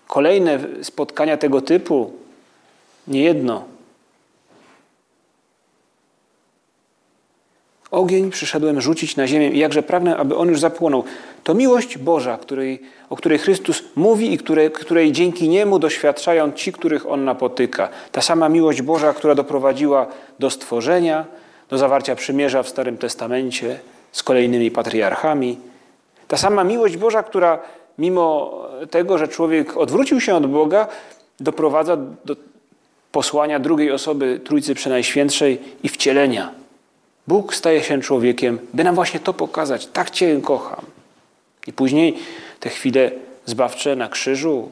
kolejne 0.08 0.60
spotkania 0.82 1.38
tego 1.38 1.62
typu, 1.62 2.14
nie 3.08 3.24
jedno. 3.24 3.66
Ogień 7.92 8.32
przyszedłem 8.32 8.82
rzucić 8.82 9.16
na 9.16 9.28
ziemię 9.28 9.50
i 9.50 9.60
jakże 9.60 9.84
pragnę, 9.84 10.18
aby 10.18 10.36
on 10.36 10.50
już 10.50 10.60
zapłonął. 10.60 11.04
To 11.44 11.54
miłość 11.54 11.98
Boża, 11.98 12.38
której, 12.38 12.82
o 13.10 13.16
której 13.16 13.40
Chrystus 13.40 13.84
mówi 13.96 14.34
i 14.34 14.38
której, 14.38 14.72
której 14.72 15.12
dzięki 15.12 15.50
Niemu 15.50 15.80
doświadczają 15.80 16.52
ci, 16.52 16.72
których 16.72 17.12
On 17.12 17.26
napotyka. 17.26 17.90
Ta 18.12 18.22
sama 18.22 18.50
miłość 18.50 18.82
Boża, 18.82 19.14
która 19.14 19.36
doprowadziła 19.36 20.08
do 20.40 20.50
stworzenia, 20.50 21.26
do 21.70 21.78
zawarcia 21.78 22.16
przymierza 22.16 22.64
w 22.64 22.70
Starym 22.70 22.98
Testamencie 22.98 23.80
z 24.12 24.24
kolejnymi 24.24 24.72
patriarchami. 24.72 25.58
Ta 26.28 26.38
sama 26.38 26.64
miłość 26.64 26.98
Boża, 26.98 27.24
która 27.24 27.60
mimo 27.98 28.54
tego, 28.90 29.18
że 29.18 29.28
człowiek 29.28 29.78
odwrócił 29.78 30.22
się 30.22 30.36
od 30.36 30.48
Boga, 30.48 30.88
doprowadza 31.40 31.98
do 32.26 32.36
posłania 33.12 33.60
drugiej 33.60 33.92
osoby 33.92 34.42
Trójcy 34.44 34.76
Przenajświętszej 34.76 35.62
i 35.84 35.90
wcielenia 35.90 36.60
Bóg 37.28 37.56
staje 37.56 37.84
się 37.84 38.02
człowiekiem, 38.02 38.60
by 38.74 38.84
nam 38.84 38.96
właśnie 38.96 39.20
to 39.20 39.34
pokazać. 39.34 39.88
Tak 39.88 40.10
Cię 40.10 40.42
kocham. 40.42 40.86
I 41.68 41.74
później 41.74 42.18
te 42.60 42.70
chwile 42.70 43.12
zbawcze 43.46 43.96
na 43.96 44.10
krzyżu, 44.10 44.70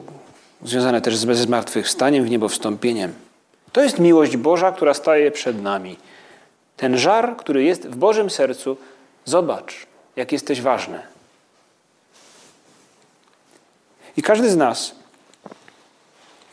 związane 0.64 1.00
też 1.00 1.16
z 1.16 1.38
zmartwychwstaniem, 1.38 2.24
w 2.24 2.30
niebo 2.30 2.48
wstąpieniem. 2.48 3.14
To 3.72 3.82
jest 3.82 3.98
miłość 3.98 4.36
Boża, 4.36 4.72
która 4.72 4.94
staje 4.94 5.30
przed 5.30 5.62
nami. 5.62 5.96
Ten 6.76 6.98
żar, 6.98 7.36
który 7.36 7.64
jest 7.64 7.88
w 7.88 7.96
Bożym 7.96 8.30
sercu, 8.30 8.76
zobacz, 9.24 9.86
jak 10.16 10.32
jesteś 10.32 10.60
ważny. 10.60 11.02
I 14.16 14.22
każdy 14.22 14.50
z 14.50 14.56
nas 14.56 14.94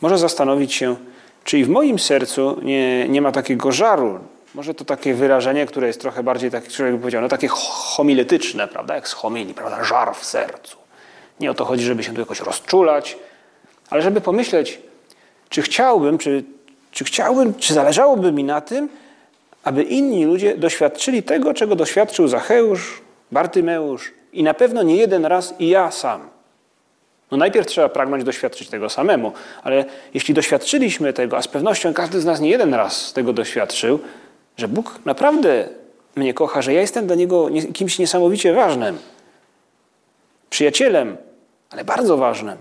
może 0.00 0.18
zastanowić 0.18 0.74
się, 0.74 0.96
czy 1.44 1.58
i 1.58 1.64
w 1.64 1.68
moim 1.68 1.98
sercu 1.98 2.60
nie, 2.62 3.08
nie 3.08 3.22
ma 3.22 3.32
takiego 3.32 3.72
żaru 3.72 4.18
może 4.56 4.74
to 4.74 4.84
takie 4.84 5.14
wyrażenie, 5.14 5.66
które 5.66 5.86
jest 5.86 6.00
trochę 6.00 6.22
bardziej, 6.22 6.50
tak, 6.50 6.68
człowiek 6.68 6.94
by 6.94 7.00
powiedział, 7.00 7.22
no 7.22 7.28
takie 7.28 7.48
homiletyczne, 7.50 8.68
prawda, 8.68 8.94
jak 8.94 9.08
z 9.08 9.12
homilii, 9.12 9.54
prawda, 9.54 9.84
żar 9.84 10.14
w 10.14 10.24
sercu. 10.24 10.76
Nie 11.40 11.50
o 11.50 11.54
to 11.54 11.64
chodzi, 11.64 11.84
żeby 11.84 12.02
się 12.02 12.14
tu 12.14 12.20
jakoś 12.20 12.40
rozczulać, 12.40 13.18
ale 13.90 14.02
żeby 14.02 14.20
pomyśleć, 14.20 14.78
czy 15.48 15.62
chciałbym, 15.62 16.18
czy, 16.18 16.44
czy 16.90 17.04
chciałbym, 17.04 17.54
czy 17.54 17.74
zależałoby 17.74 18.32
mi 18.32 18.44
na 18.44 18.60
tym, 18.60 18.88
aby 19.64 19.82
inni 19.82 20.24
ludzie 20.24 20.56
doświadczyli 20.56 21.22
tego, 21.22 21.54
czego 21.54 21.76
doświadczył 21.76 22.28
Zacheusz, 22.28 23.02
Bartymeusz 23.32 24.12
i 24.32 24.42
na 24.42 24.54
pewno 24.54 24.82
nie 24.82 24.96
jeden 24.96 25.26
raz 25.26 25.54
i 25.58 25.68
ja 25.68 25.90
sam. 25.90 26.28
No 27.30 27.36
najpierw 27.36 27.66
trzeba 27.66 27.88
pragnąć 27.88 28.24
doświadczyć 28.24 28.68
tego 28.68 28.90
samemu, 28.90 29.32
ale 29.62 29.84
jeśli 30.14 30.34
doświadczyliśmy 30.34 31.12
tego, 31.12 31.36
a 31.36 31.42
z 31.42 31.48
pewnością 31.48 31.94
każdy 31.94 32.20
z 32.20 32.24
nas 32.24 32.40
nie 32.40 32.50
jeden 32.50 32.74
raz 32.74 33.12
tego 33.12 33.32
doświadczył, 33.32 34.00
że 34.56 34.68
Bóg 34.68 34.98
naprawdę 35.04 35.68
mnie 36.16 36.34
kocha, 36.34 36.62
że 36.62 36.74
ja 36.74 36.80
jestem 36.80 37.06
dla 37.06 37.16
Niego 37.16 37.48
kimś 37.74 37.98
niesamowicie 37.98 38.54
ważnym, 38.54 38.98
przyjacielem, 40.50 41.16
ale 41.70 41.84
bardzo 41.84 42.16
ważnym. 42.16 42.58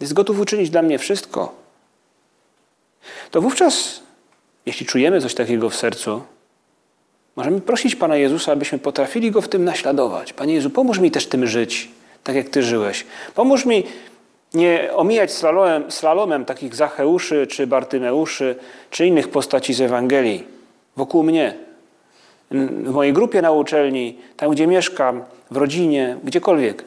Jest 0.00 0.12
gotów 0.12 0.40
uczynić 0.40 0.70
dla 0.70 0.82
mnie 0.82 0.98
wszystko. 0.98 1.54
To 3.30 3.40
wówczas, 3.40 4.00
jeśli 4.66 4.86
czujemy 4.86 5.20
coś 5.20 5.34
takiego 5.34 5.70
w 5.70 5.76
sercu, 5.76 6.22
możemy 7.36 7.60
prosić 7.60 7.96
Pana 7.96 8.16
Jezusa, 8.16 8.52
abyśmy 8.52 8.78
potrafili 8.78 9.30
Go 9.30 9.42
w 9.42 9.48
tym 9.48 9.64
naśladować. 9.64 10.32
Panie 10.32 10.54
Jezu, 10.54 10.70
pomóż 10.70 10.98
mi 10.98 11.10
też 11.10 11.26
tym 11.26 11.46
żyć, 11.46 11.88
tak 12.24 12.36
jak 12.36 12.48
Ty 12.48 12.62
żyłeś. 12.62 13.06
Pomóż 13.34 13.64
mi 13.64 13.84
nie 14.54 14.90
omijać 14.94 15.32
slalomem, 15.32 15.90
slalomem 15.90 16.44
takich 16.44 16.74
Zacheuszy, 16.74 17.46
czy 17.46 17.66
Bartymeuszy, 17.66 18.56
czy 18.90 19.06
innych 19.06 19.28
postaci 19.28 19.74
z 19.74 19.80
Ewangelii 19.80 20.51
wokół 20.96 21.22
mnie, 21.22 21.54
w 22.50 22.90
mojej 22.90 23.12
grupie 23.12 23.42
na 23.42 23.50
uczelni, 23.50 24.18
tam 24.36 24.50
gdzie 24.50 24.66
mieszkam, 24.66 25.24
w 25.50 25.56
rodzinie, 25.56 26.16
gdziekolwiek. 26.24 26.84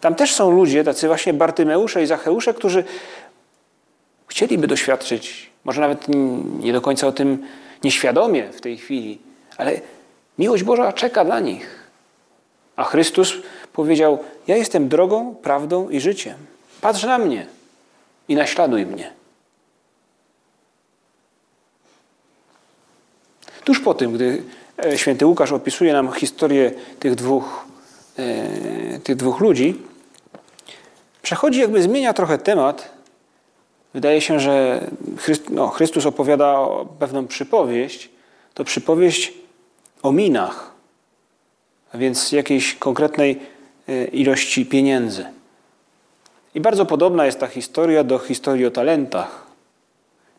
Tam 0.00 0.14
też 0.14 0.34
są 0.34 0.50
ludzie, 0.50 0.84
tacy 0.84 1.06
właśnie 1.06 1.34
Bartymeusze 1.34 2.02
i 2.02 2.06
Zacheusze, 2.06 2.54
którzy 2.54 2.84
chcieliby 4.28 4.66
doświadczyć, 4.66 5.50
może 5.64 5.80
nawet 5.80 6.06
nie 6.60 6.72
do 6.72 6.80
końca 6.80 7.06
o 7.06 7.12
tym 7.12 7.46
nieświadomie 7.84 8.52
w 8.52 8.60
tej 8.60 8.76
chwili, 8.76 9.18
ale 9.56 9.80
miłość 10.38 10.62
Boża 10.62 10.92
czeka 10.92 11.24
dla 11.24 11.40
nich. 11.40 11.88
A 12.76 12.84
Chrystus 12.84 13.32
powiedział: 13.72 14.18
Ja 14.46 14.56
jestem 14.56 14.88
drogą, 14.88 15.34
prawdą 15.34 15.88
i 15.88 16.00
życiem. 16.00 16.34
Patrz 16.80 17.02
na 17.02 17.18
mnie 17.18 17.46
i 18.28 18.34
naśladuj 18.34 18.86
mnie. 18.86 19.17
Tuż 23.68 23.80
po 23.80 23.94
tym, 23.94 24.12
gdy 24.12 24.42
e, 24.84 24.98
święty 24.98 25.26
Łukasz 25.26 25.52
opisuje 25.52 25.92
nam 25.92 26.12
historię 26.12 26.72
tych 26.98 27.14
dwóch, 27.14 27.66
e, 28.18 28.98
tych 28.98 29.16
dwóch 29.16 29.40
ludzi, 29.40 29.82
przechodzi, 31.22 31.60
jakby 31.60 31.82
zmienia 31.82 32.12
trochę 32.12 32.38
temat. 32.38 32.92
Wydaje 33.94 34.20
się, 34.20 34.40
że 34.40 34.86
no, 35.50 35.68
Chrystus 35.68 36.06
opowiada 36.06 36.66
pewną 36.98 37.26
przypowieść. 37.26 38.10
To 38.54 38.64
przypowieść 38.64 39.32
o 40.02 40.12
minach, 40.12 40.70
a 41.92 41.98
więc 41.98 42.32
jakiejś 42.32 42.74
konkretnej 42.74 43.40
e, 43.88 44.04
ilości 44.04 44.66
pieniędzy. 44.66 45.26
I 46.54 46.60
bardzo 46.60 46.86
podobna 46.86 47.26
jest 47.26 47.40
ta 47.40 47.46
historia 47.46 48.04
do 48.04 48.18
historii 48.18 48.66
o 48.66 48.70
talentach. 48.70 49.47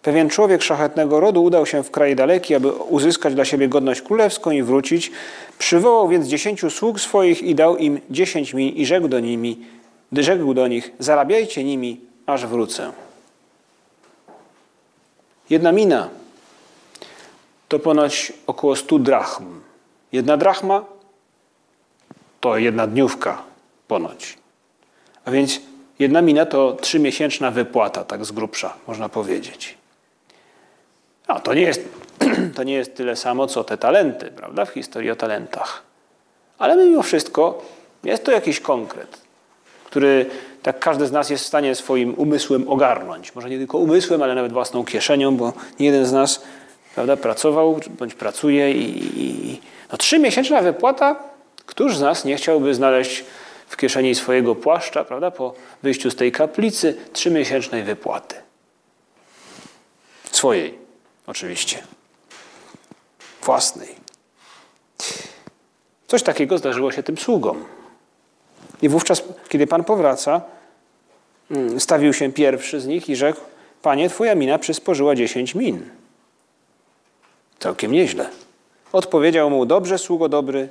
Pewien 0.01 0.29
człowiek 0.29 0.63
szlachetnego 0.63 1.19
rodu 1.19 1.43
udał 1.43 1.65
się 1.65 1.83
w 1.83 1.91
kraj 1.91 2.15
daleki, 2.15 2.55
aby 2.55 2.71
uzyskać 2.71 3.35
dla 3.35 3.45
siebie 3.45 3.67
godność 3.67 4.01
królewską 4.01 4.51
i 4.51 4.63
wrócić. 4.63 5.11
Przywołał 5.57 6.07
więc 6.07 6.27
dziesięciu 6.27 6.69
sług 6.69 6.99
swoich 6.99 7.41
i 7.41 7.55
dał 7.55 7.77
im 7.77 7.99
dziesięć 8.09 8.53
min 8.53 8.69
i 8.75 8.85
rzekł 8.85 9.07
do, 9.07 9.19
nimi, 9.19 9.65
rzekł 10.11 10.53
do 10.53 10.67
nich, 10.67 10.91
zarabiajcie 10.99 11.63
nimi, 11.63 12.01
aż 12.25 12.45
wrócę. 12.45 12.91
Jedna 15.49 15.71
mina 15.71 16.09
to 17.67 17.79
ponoć 17.79 18.33
około 18.47 18.75
stu 18.75 18.99
drachm. 18.99 19.61
Jedna 20.11 20.37
drachma 20.37 20.85
to 22.39 22.57
jedna 22.57 22.87
dniówka 22.87 23.43
ponoć. 23.87 24.37
A 25.25 25.31
więc 25.31 25.61
jedna 25.99 26.21
mina 26.21 26.45
to 26.45 26.73
trzymiesięczna 26.73 27.51
wypłata, 27.51 28.03
tak 28.03 28.25
z 28.25 28.31
grubsza 28.31 28.73
można 28.87 29.09
powiedzieć. 29.09 29.78
No, 31.29 31.39
to 31.39 31.53
nie 31.53 31.61
jest, 31.61 31.81
to 32.55 32.63
nie 32.63 32.73
jest 32.73 32.95
tyle 32.95 33.15
samo, 33.15 33.47
co 33.47 33.63
te 33.63 33.77
talenty, 33.77 34.31
prawda, 34.31 34.65
w 34.65 34.69
historii 34.69 35.11
o 35.11 35.15
talentach. 35.15 35.83
Ale 36.57 36.75
mimo 36.75 37.03
wszystko 37.03 37.65
jest 38.03 38.23
to 38.23 38.31
jakiś 38.31 38.59
konkret, 38.59 39.21
który 39.85 40.25
tak 40.63 40.79
każdy 40.79 41.07
z 41.07 41.11
nas 41.11 41.29
jest 41.29 41.43
w 41.43 41.47
stanie 41.47 41.75
swoim 41.75 42.13
umysłem 42.13 42.69
ogarnąć. 42.69 43.35
Może 43.35 43.49
nie 43.49 43.57
tylko 43.57 43.77
umysłem, 43.77 44.21
ale 44.21 44.35
nawet 44.35 44.53
własną 44.53 44.85
kieszenią, 44.85 45.37
bo 45.37 45.53
nie 45.79 45.85
jeden 45.85 46.05
z 46.05 46.11
nas 46.11 46.41
prawda, 46.95 47.17
pracował 47.17 47.79
bądź 47.89 48.13
pracuje 48.13 48.71
i, 48.71 49.21
i 49.21 49.61
no, 49.91 49.97
trzymiesięczna 49.97 50.61
wypłata, 50.61 51.15
któż 51.65 51.97
z 51.97 52.01
nas 52.01 52.25
nie 52.25 52.35
chciałby 52.35 52.73
znaleźć 52.73 53.25
w 53.67 53.77
kieszeni 53.77 54.15
swojego 54.15 54.55
płaszcza, 54.55 55.03
prawda, 55.03 55.31
po 55.31 55.53
wyjściu 55.83 56.11
z 56.11 56.15
tej 56.15 56.31
kaplicy, 56.31 56.97
trzymiesięcznej 57.13 57.83
wypłaty. 57.83 58.35
Swojej, 60.31 60.78
oczywiście. 61.29 61.77
Własnej. 63.43 63.95
Coś 66.07 66.23
takiego 66.23 66.57
zdarzyło 66.57 66.91
się 66.91 67.03
tym 67.03 67.17
sługom. 67.17 67.65
I 68.81 68.89
wówczas, 68.89 69.23
kiedy 69.49 69.67
Pan 69.67 69.83
powraca, 69.83 70.41
mm, 71.51 71.79
stawił 71.79 72.13
się 72.13 72.31
pierwszy 72.31 72.79
z 72.79 72.87
nich 72.87 73.09
i 73.09 73.15
rzekł: 73.15 73.41
Panie, 73.81 74.09
twoja 74.09 74.35
mina 74.35 74.59
przysporzyła 74.59 75.15
dziesięć 75.15 75.55
min. 75.55 75.89
Całkiem 77.59 77.91
nieźle. 77.91 78.29
Odpowiedział 78.91 79.49
mu: 79.49 79.65
Dobrze, 79.65 79.97
sługo 79.97 80.29
dobry, 80.29 80.69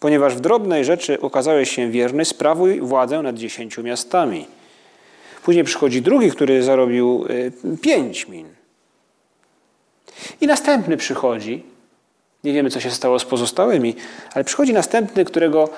ponieważ 0.00 0.34
w 0.34 0.40
drobnej 0.40 0.84
rzeczy 0.84 1.20
okazałeś 1.20 1.70
się 1.70 1.90
wierny, 1.90 2.24
sprawuj 2.24 2.80
władzę 2.80 3.22
nad 3.22 3.36
dziesięciu 3.36 3.82
miastami. 3.82 4.46
Później 5.42 5.64
przychodzi 5.64 6.02
drugi, 6.02 6.30
który 6.30 6.62
zarobił 6.62 7.26
y, 7.30 7.78
pięć 7.82 8.28
min. 8.28 8.55
I 10.40 10.46
następny 10.46 10.96
przychodzi. 10.96 11.64
Nie 12.44 12.52
wiemy, 12.52 12.70
co 12.70 12.80
się 12.80 12.90
stało 12.90 13.18
z 13.18 13.24
pozostałymi, 13.24 13.96
ale 14.34 14.44
przychodzi 14.44 14.72
następny, 14.72 15.24
którego 15.24 15.68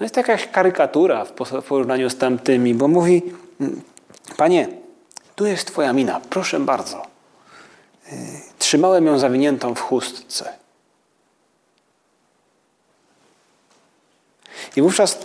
no 0.00 0.04
jest 0.04 0.16
jakaś 0.16 0.48
karykatura 0.48 1.24
w 1.24 1.62
porównaniu 1.68 2.10
z 2.10 2.16
tamtymi, 2.16 2.74
bo 2.74 2.88
mówi: 2.88 3.22
mm, 3.60 3.82
Panie, 4.36 4.68
tu 5.34 5.46
jest 5.46 5.66
Twoja 5.66 5.92
mina, 5.92 6.20
proszę 6.30 6.60
bardzo. 6.60 7.02
Y, 8.12 8.16
trzymałem 8.58 9.06
ją 9.06 9.18
zawiniętą 9.18 9.74
w 9.74 9.80
chustce. 9.80 10.52
I 14.76 14.82
wówczas 14.82 15.18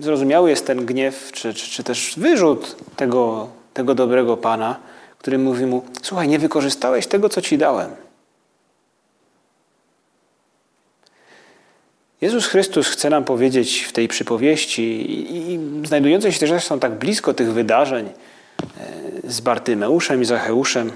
zrozumiały 0.00 0.50
jest 0.50 0.66
ten 0.66 0.86
gniew, 0.86 1.32
czy, 1.32 1.54
czy, 1.54 1.70
czy 1.70 1.84
też 1.84 2.14
wyrzut 2.16 2.76
tego, 2.96 3.48
tego 3.74 3.94
dobrego 3.94 4.36
Pana, 4.36 4.76
który 5.18 5.38
mówi 5.38 5.66
mu: 5.66 5.84
Słuchaj, 6.02 6.28
nie 6.28 6.38
wykorzystałeś 6.38 7.06
tego, 7.06 7.28
co 7.28 7.42
ci 7.42 7.58
dałem. 7.58 7.90
Jezus 12.24 12.46
Chrystus 12.46 12.88
chce 12.88 13.10
nam 13.10 13.24
powiedzieć 13.24 13.82
w 13.82 13.92
tej 13.92 14.08
przypowieści, 14.08 14.82
i, 14.82 15.52
i 15.52 15.58
znajdujące 15.86 16.32
się 16.32 16.38
też 16.38 16.48
zresztą 16.48 16.80
tak 16.80 16.92
blisko 16.92 17.34
tych 17.34 17.52
wydarzeń 17.52 18.06
e, 18.06 18.12
z 19.30 19.40
Bartymeuszem 19.40 20.22
i 20.22 20.24
Zacheuszem, 20.24 20.92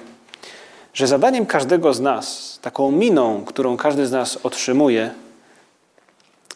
że 0.95 1.07
zadaniem 1.07 1.47
każdego 1.47 1.95
z 1.95 2.01
nas, 2.01 2.59
taką 2.63 2.91
miną, 2.91 3.45
którą 3.45 3.77
każdy 3.77 4.07
z 4.07 4.13
nas 4.13 4.39
otrzymuje, 4.43 5.11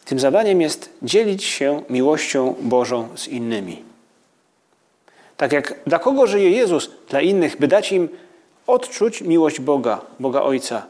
tym 0.05 0.19
zadaniem 0.19 0.61
jest 0.61 0.89
dzielić 1.01 1.43
się 1.43 1.83
miłością 1.89 2.55
Bożą 2.61 3.07
z 3.15 3.27
innymi. 3.27 3.83
Tak 5.37 5.51
jak 5.51 5.75
dla 5.87 5.99
kogo 5.99 6.27
żyje 6.27 6.51
Jezus? 6.51 6.89
Dla 7.09 7.21
innych, 7.21 7.59
by 7.59 7.67
dać 7.67 7.91
im 7.91 8.09
odczuć 8.67 9.21
miłość 9.21 9.59
Boga, 9.59 10.01
Boga 10.19 10.41
Ojca. 10.41 10.85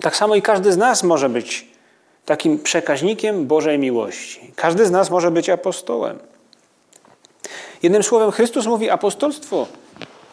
Tak 0.00 0.16
samo 0.16 0.34
i 0.34 0.42
każdy 0.42 0.72
z 0.72 0.76
nas 0.76 1.02
może 1.02 1.28
być 1.28 1.71
takim 2.26 2.58
przekaźnikiem 2.58 3.46
Bożej 3.46 3.78
miłości. 3.78 4.52
Każdy 4.56 4.86
z 4.86 4.90
nas 4.90 5.10
może 5.10 5.30
być 5.30 5.50
apostołem. 5.50 6.18
Jednym 7.82 8.02
słowem, 8.02 8.30
Chrystus 8.30 8.66
mówi: 8.66 8.90
apostolstwo 8.90 9.66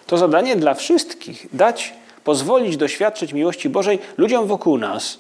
to 0.08 0.18
zadanie 0.18 0.56
dla 0.56 0.74
wszystkich 0.74 1.48
dać, 1.54 1.94
pozwolić 2.24 2.78
doświadczyć 2.78 3.34
miłości 3.34 3.70
Bożej 3.70 4.00
ludziom 4.18 4.48
wokół 4.48 4.78
nas. 4.78 5.18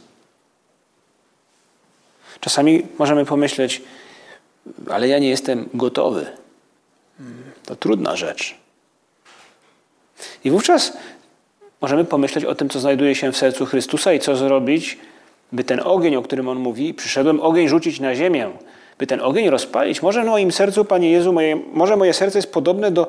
Czasami 2.40 2.88
możemy 3.00 3.26
pomyśleć, 3.26 3.82
ale 4.90 5.08
ja 5.08 5.20
nie 5.20 5.30
jestem 5.30 5.70
gotowy. 5.74 6.26
To 7.66 7.76
trudna 7.76 8.16
rzecz. 8.16 8.56
I 10.44 10.52
wówczas 10.52 10.94
możemy 11.82 12.06
pomyśleć 12.06 12.46
o 12.46 12.56
tym, 12.56 12.70
co 12.70 12.80
znajduje 12.80 13.16
się 13.16 13.32
w 13.32 13.38
sercu 13.38 13.66
Chrystusa 13.66 14.14
i 14.14 14.20
co 14.20 14.36
zrobić, 14.36 14.98
by 15.52 15.64
ten 15.64 15.80
ogień, 15.84 16.16
o 16.16 16.22
którym 16.22 16.48
On 16.48 16.60
mówi, 16.60 16.94
przyszedłem 16.94 17.42
ogień 17.42 17.68
rzucić 17.68 18.00
na 18.00 18.16
ziemię, 18.16 18.50
by 18.98 19.08
ten 19.08 19.22
ogień 19.22 19.50
rozpalić. 19.50 20.02
Może 20.02 20.24
w 20.24 20.26
moim 20.26 20.52
sercu, 20.52 20.86
Panie 20.86 21.12
Jezu, 21.12 21.34
moje, 21.34 21.56
może 21.74 21.96
moje 21.96 22.14
serce 22.14 22.38
jest 22.38 22.54
podobne 22.54 22.92
do, 22.92 23.08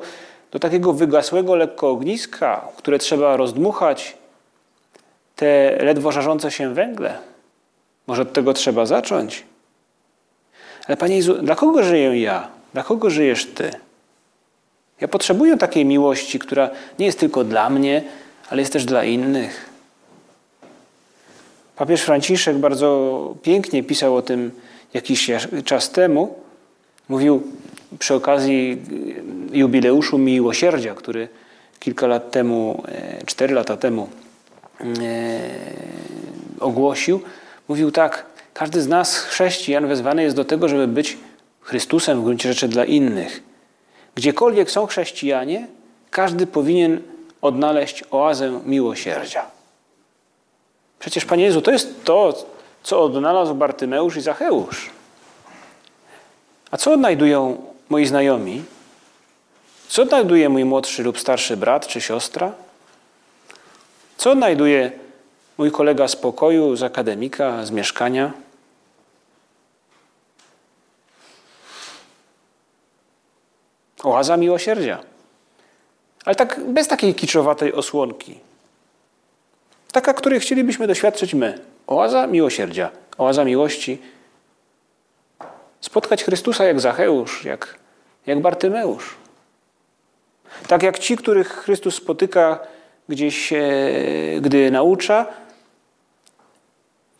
do 0.51 0.59
takiego 0.59 0.93
wygasłego 0.93 1.55
lekko 1.55 1.89
ogniska, 1.89 2.67
które 2.77 2.99
trzeba 2.99 3.37
rozdmuchać, 3.37 4.17
te 5.35 5.77
ledwo 5.79 6.11
żarzące 6.11 6.51
się 6.51 6.73
węgle. 6.73 7.17
Może 8.07 8.21
od 8.21 8.33
tego 8.33 8.53
trzeba 8.53 8.85
zacząć. 8.85 9.43
Ale 10.87 10.97
Panie 10.97 11.15
Jezu, 11.15 11.33
dla 11.33 11.55
kogo 11.55 11.83
żyję 11.83 12.21
ja? 12.21 12.47
Dla 12.73 12.83
kogo 12.83 13.09
żyjesz 13.09 13.45
Ty? 13.45 13.71
Ja 15.01 15.07
potrzebuję 15.07 15.57
takiej 15.57 15.85
miłości, 15.85 16.39
która 16.39 16.69
nie 16.99 17.05
jest 17.05 17.19
tylko 17.19 17.43
dla 17.43 17.69
mnie, 17.69 18.03
ale 18.49 18.61
jest 18.61 18.73
też 18.73 18.85
dla 18.85 19.03
innych. 19.03 19.70
Papież 21.81 22.01
Franciszek 22.01 22.57
bardzo 22.57 23.35
pięknie 23.41 23.83
pisał 23.83 24.15
o 24.15 24.21
tym 24.21 24.51
jakiś 24.93 25.31
czas 25.65 25.91
temu. 25.91 26.35
Mówił 27.09 27.43
przy 27.99 28.13
okazji 28.13 28.77
jubileuszu 29.51 30.17
miłosierdzia, 30.17 30.95
który 30.95 31.27
kilka 31.79 32.07
lat 32.07 32.31
temu, 32.31 32.83
e, 32.87 33.25
cztery 33.25 33.55
lata 33.55 33.77
temu 33.77 34.09
e, 34.81 34.85
ogłosił. 36.59 37.21
Mówił 37.67 37.91
tak, 37.91 38.25
każdy 38.53 38.81
z 38.81 38.87
nas, 38.87 39.17
chrześcijan, 39.17 39.87
wezwany 39.87 40.23
jest 40.23 40.35
do 40.35 40.45
tego, 40.45 40.69
żeby 40.69 40.87
być 40.87 41.17
Chrystusem 41.61 42.21
w 42.21 42.23
gruncie 42.23 42.49
rzeczy 42.49 42.67
dla 42.67 42.85
innych. 42.85 43.43
Gdziekolwiek 44.15 44.71
są 44.71 44.85
chrześcijanie, 44.85 45.67
każdy 46.11 46.47
powinien 46.47 47.01
odnaleźć 47.41 48.03
oazę 48.11 48.61
miłosierdzia. 48.65 49.60
Przecież, 51.01 51.25
Panie 51.25 51.43
Jezu, 51.43 51.61
to 51.61 51.71
jest 51.71 52.03
to, 52.03 52.45
co 52.83 53.01
odnalazł 53.01 53.55
Bartymeusz 53.55 54.17
i 54.17 54.21
Zacheusz. 54.21 54.89
A 56.71 56.77
co 56.77 56.93
odnajdują 56.93 57.63
moi 57.89 58.05
znajomi? 58.05 58.63
Co 59.87 60.01
odnajduje 60.01 60.49
mój 60.49 60.65
młodszy 60.65 61.03
lub 61.03 61.19
starszy 61.19 61.57
brat 61.57 61.87
czy 61.87 62.01
siostra? 62.01 62.53
Co 64.17 64.31
odnajduje 64.31 64.91
mój 65.57 65.71
kolega 65.71 66.07
z 66.07 66.15
pokoju, 66.15 66.75
z 66.75 66.83
akademika, 66.83 67.65
z 67.65 67.71
mieszkania? 67.71 68.31
Oaza 74.03 74.37
miłosierdzia. 74.37 74.99
Ale 76.25 76.35
tak 76.35 76.59
bez 76.67 76.87
takiej 76.87 77.15
kiczowatej 77.15 77.73
osłonki. 77.73 78.50
Taka, 79.91 80.13
której 80.13 80.39
chcielibyśmy 80.39 80.87
doświadczyć 80.87 81.33
my. 81.33 81.59
Oaza 81.87 82.27
miłosierdzia, 82.27 82.91
oaza 83.17 83.45
miłości. 83.45 84.01
Spotkać 85.81 86.23
Chrystusa 86.23 86.65
jak 86.65 86.79
Zacheusz, 86.79 87.45
jak, 87.45 87.75
jak 88.25 88.41
Bartymeusz. 88.41 89.15
Tak 90.67 90.83
jak 90.83 90.99
ci, 90.99 91.17
których 91.17 91.47
Chrystus 91.47 91.95
spotyka 91.95 92.59
gdzieś, 93.09 93.53
e, 93.53 93.61
gdy 94.41 94.71
naucza, 94.71 95.25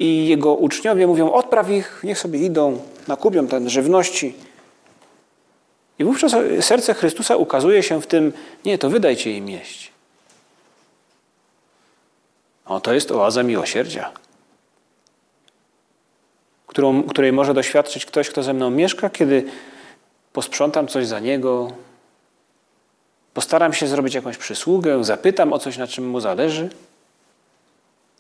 i 0.02 0.28
jego 0.28 0.56
uczniowie 0.56 1.08
mówią: 1.08 1.32
Odpraw 1.32 1.70
ich, 1.70 2.02
niech 2.04 2.20
sobie 2.20 2.40
idą, 2.40 2.80
nakupią 3.08 3.48
ten 3.48 3.70
żywności. 3.70 4.34
I 6.00 6.04
wówczas 6.04 6.36
serce 6.62 6.94
Chrystusa 6.94 7.36
ukazuje 7.36 7.84
się 7.84 8.02
w 8.02 8.08
tym: 8.08 8.34
Nie, 8.66 8.78
to 8.78 8.90
wydajcie 8.90 9.38
im 9.38 9.50
jeść. 9.50 9.91
O, 12.66 12.80
to 12.80 12.94
jest 12.94 13.12
oaza 13.12 13.44
miłosierdzia, 13.44 14.12
którą, 16.68 17.04
której 17.04 17.34
może 17.34 17.54
doświadczyć 17.54 18.06
ktoś, 18.06 18.30
kto 18.30 18.44
ze 18.44 18.54
mną 18.54 18.70
mieszka, 18.70 19.10
kiedy 19.10 19.44
posprzątam 20.34 20.88
coś 20.88 21.08
za 21.08 21.20
niego, 21.20 21.72
postaram 23.34 23.74
się 23.74 23.88
zrobić 23.88 24.14
jakąś 24.14 24.38
przysługę, 24.38 25.04
zapytam 25.04 25.54
o 25.54 25.60
coś, 25.60 25.78
na 25.78 25.88
czym 25.88 26.10
mu 26.10 26.20
zależy. 26.20 26.70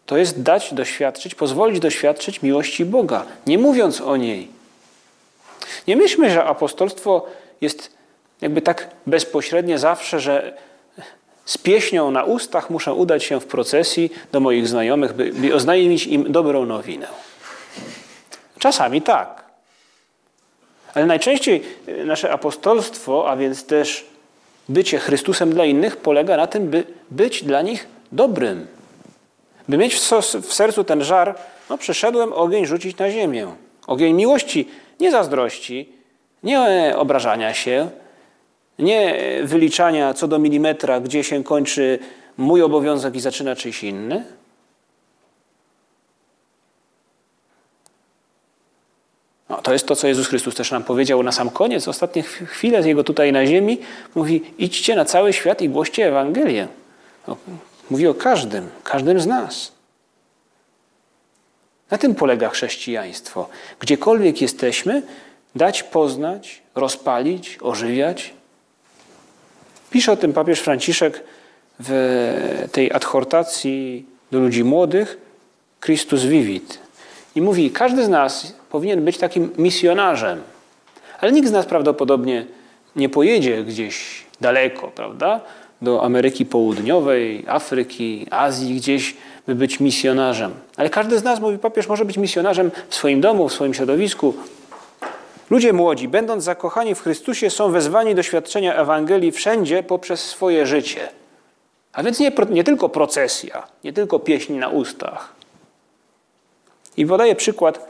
To 0.05 0.17
jest 0.17 0.41
dać 0.41 0.73
doświadczyć, 0.73 1.35
pozwolić 1.35 1.79
doświadczyć 1.79 2.41
miłości 2.41 2.85
Boga, 2.85 3.25
nie 3.47 3.57
mówiąc 3.57 4.01
o 4.01 4.17
niej. 4.17 4.47
Nie 5.87 5.95
myślmy, 5.95 6.29
że 6.29 6.43
apostolstwo 6.45 7.25
jest 7.61 7.91
jakby 8.41 8.61
tak 8.61 8.89
bezpośrednie 9.07 9.79
zawsze, 9.79 10.19
że 10.19 10.57
z 11.51 11.57
pieśnią 11.57 12.11
na 12.11 12.23
ustach 12.23 12.69
muszę 12.69 12.93
udać 12.93 13.23
się 13.23 13.39
w 13.39 13.45
procesji 13.45 14.11
do 14.31 14.39
moich 14.39 14.67
znajomych, 14.67 15.13
by, 15.13 15.33
by 15.33 15.55
oznajmić 15.55 16.07
im 16.07 16.31
dobrą 16.31 16.65
nowinę. 16.65 17.07
Czasami 18.59 19.01
tak. 19.01 19.43
Ale 20.93 21.05
najczęściej 21.05 21.63
nasze 22.05 22.31
apostolstwo, 22.31 23.29
a 23.29 23.35
więc 23.35 23.65
też 23.65 24.05
bycie 24.69 24.99
Chrystusem 24.99 25.53
dla 25.53 25.65
innych, 25.65 25.97
polega 25.97 26.37
na 26.37 26.47
tym, 26.47 26.69
by 26.69 26.83
być 27.09 27.43
dla 27.43 27.61
nich 27.61 27.87
dobrym. 28.11 28.67
By 29.67 29.77
mieć 29.77 29.95
w 30.41 30.53
sercu 30.53 30.83
ten 30.83 31.03
żar, 31.03 31.35
no 31.69 31.77
przyszedłem 31.77 32.33
ogień 32.33 32.65
rzucić 32.65 32.97
na 32.97 33.11
ziemię. 33.11 33.47
Ogień 33.87 34.13
miłości, 34.13 34.67
nie 34.99 35.11
zazdrości, 35.11 35.89
nie 36.43 36.93
obrażania 36.97 37.53
się, 37.53 37.89
nie 38.81 39.15
wyliczania 39.43 40.13
co 40.13 40.27
do 40.27 40.39
milimetra, 40.39 40.99
gdzie 40.99 41.23
się 41.23 41.43
kończy 41.43 41.99
mój 42.37 42.61
obowiązek 42.61 43.15
i 43.15 43.19
zaczyna 43.19 43.55
czyjś 43.55 43.83
inny. 43.83 44.25
No, 49.49 49.61
to 49.61 49.73
jest 49.73 49.87
to, 49.87 49.95
co 49.95 50.07
Jezus 50.07 50.27
Chrystus 50.27 50.55
też 50.55 50.71
nam 50.71 50.83
powiedział 50.83 51.23
na 51.23 51.31
sam 51.31 51.49
koniec, 51.49 51.87
ostatnie 51.87 52.23
chwile 52.23 52.87
Jego 52.87 53.03
tutaj 53.03 53.31
na 53.31 53.45
ziemi. 53.45 53.77
Mówi, 54.15 54.41
idźcie 54.57 54.95
na 54.95 55.05
cały 55.05 55.33
świat 55.33 55.61
i 55.61 55.69
głoście 55.69 56.07
Ewangelię. 56.07 56.67
No, 57.27 57.37
mówi 57.89 58.07
o 58.07 58.13
każdym, 58.13 58.69
każdym 58.83 59.19
z 59.19 59.27
nas. 59.27 59.71
Na 61.91 61.97
tym 61.97 62.15
polega 62.15 62.49
chrześcijaństwo. 62.49 63.49
Gdziekolwiek 63.79 64.41
jesteśmy, 64.41 65.01
dać 65.55 65.83
poznać, 65.83 66.61
rozpalić, 66.75 67.57
ożywiać. 67.61 68.33
Pisze 69.91 70.11
o 70.11 70.17
tym 70.17 70.33
papież 70.33 70.59
Franciszek 70.59 71.23
w 71.79 72.67
tej 72.71 72.91
adhortacji 72.91 74.05
do 74.31 74.39
ludzi 74.39 74.63
młodych 74.63 75.17
Christus 75.85 76.23
Vivit. 76.23 76.79
I 77.35 77.41
mówi, 77.41 77.71
każdy 77.71 78.05
z 78.05 78.09
nas 78.09 78.53
powinien 78.69 79.05
być 79.05 79.17
takim 79.17 79.49
misjonarzem. 79.57 80.41
Ale 81.19 81.31
nikt 81.31 81.47
z 81.47 81.51
nas 81.51 81.65
prawdopodobnie 81.65 82.45
nie 82.95 83.09
pojedzie 83.09 83.63
gdzieś 83.63 84.23
daleko, 84.41 84.87
prawda? 84.87 85.41
Do 85.81 86.03
Ameryki 86.03 86.45
Południowej, 86.45 87.45
Afryki, 87.47 88.27
Azji, 88.31 88.75
gdzieś, 88.75 89.15
by 89.47 89.55
być 89.55 89.79
misjonarzem. 89.79 90.51
Ale 90.77 90.89
każdy 90.89 91.19
z 91.19 91.23
nas, 91.23 91.39
mówi 91.39 91.57
papież, 91.57 91.87
może 91.87 92.05
być 92.05 92.17
misjonarzem 92.17 92.71
w 92.89 92.95
swoim 92.95 93.21
domu, 93.21 93.49
w 93.49 93.53
swoim 93.53 93.73
środowisku, 93.73 94.33
Ludzie 95.51 95.73
młodzi, 95.73 96.07
będąc 96.07 96.43
zakochani 96.43 96.95
w 96.95 97.01
Chrystusie, 97.01 97.49
są 97.49 97.71
wezwani 97.71 98.15
do 98.15 98.23
świadczenia 98.23 98.75
Ewangelii 98.75 99.31
wszędzie 99.31 99.83
poprzez 99.83 100.23
swoje 100.23 100.65
życie. 100.65 101.09
A 101.93 102.03
więc 102.03 102.19
nie, 102.19 102.31
nie 102.49 102.63
tylko 102.63 102.89
procesja, 102.89 103.67
nie 103.83 103.93
tylko 103.93 104.19
pieśń 104.19 104.53
na 104.53 104.69
ustach. 104.69 105.33
I 106.97 107.05
podaję 107.05 107.35
przykład 107.35 107.89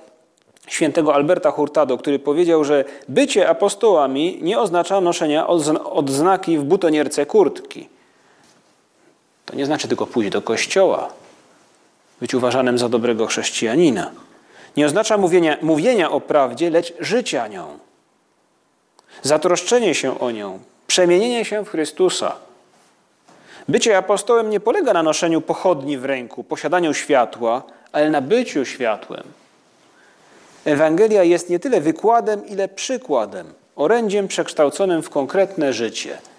świętego 0.68 1.16
Alberta 1.16 1.52
Hurtado, 1.52 1.98
który 1.98 2.20
powiedział, 2.20 2.64
że 2.64 2.86
bycie 3.10 3.50
apostołami 3.50 4.40
nie 4.42 4.60
oznacza 4.60 5.02
noszenia 5.02 5.48
odznaki 5.84 6.58
w 6.58 6.64
butonierce 6.64 7.26
kurtki. 7.26 7.90
To 9.46 9.56
nie 9.56 9.66
znaczy 9.66 9.88
tylko 9.88 10.08
pójść 10.08 10.32
do 10.32 10.42
kościoła, 10.42 11.10
być 12.22 12.34
uważanym 12.34 12.78
za 12.78 12.90
dobrego 12.90 13.28
chrześcijanina. 13.28 14.12
Nie 14.78 14.86
oznacza 14.86 15.18
mówienia, 15.18 15.58
mówienia 15.62 16.12
o 16.12 16.22
prawdzie, 16.22 16.70
lecz 16.70 16.94
życia 17.00 17.48
nią. 17.48 17.80
Zatroszczenie 19.22 19.96
się 19.96 20.20
o 20.20 20.32
nią, 20.32 20.60
przemienienie 20.88 21.46
się 21.46 21.66
w 21.66 21.70
Chrystusa. 21.70 22.36
Bycie 23.68 23.98
apostołem 23.98 24.50
nie 24.50 24.60
polega 24.60 24.94
na 24.94 25.04
noszeniu 25.04 25.42
pochodni 25.42 25.98
w 25.98 26.06
ręku, 26.06 26.44
posiadaniu 26.44 26.94
światła, 26.94 27.64
ale 27.92 28.10
na 28.10 28.22
byciu 28.22 28.66
światłem. 28.66 29.24
Ewangelia 30.66 31.24
jest 31.24 31.50
nie 31.50 31.60
tyle 31.60 31.82
wykładem, 31.82 32.48
ile 32.48 32.68
przykładem, 32.68 33.54
orędziem 33.76 34.28
przekształconym 34.28 35.04
w 35.04 35.10
konkretne 35.10 35.74
życie– 35.74 36.18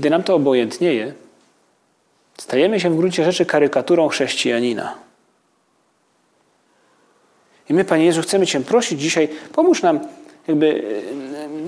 Kiedy 0.00 0.10
nam 0.10 0.22
to 0.22 0.34
obojętnieje, 0.34 1.12
stajemy 2.38 2.80
się 2.80 2.90
w 2.90 2.96
gruncie 2.96 3.24
rzeczy 3.24 3.46
karykaturą 3.46 4.08
chrześcijanina. 4.08 4.94
I 7.70 7.74
my, 7.74 7.84
Panie 7.84 8.04
Jezu, 8.04 8.22
chcemy 8.22 8.46
Cię 8.46 8.60
prosić 8.60 9.00
dzisiaj, 9.00 9.28
pomóż 9.52 9.82
nam 9.82 10.00
jakby 10.48 10.82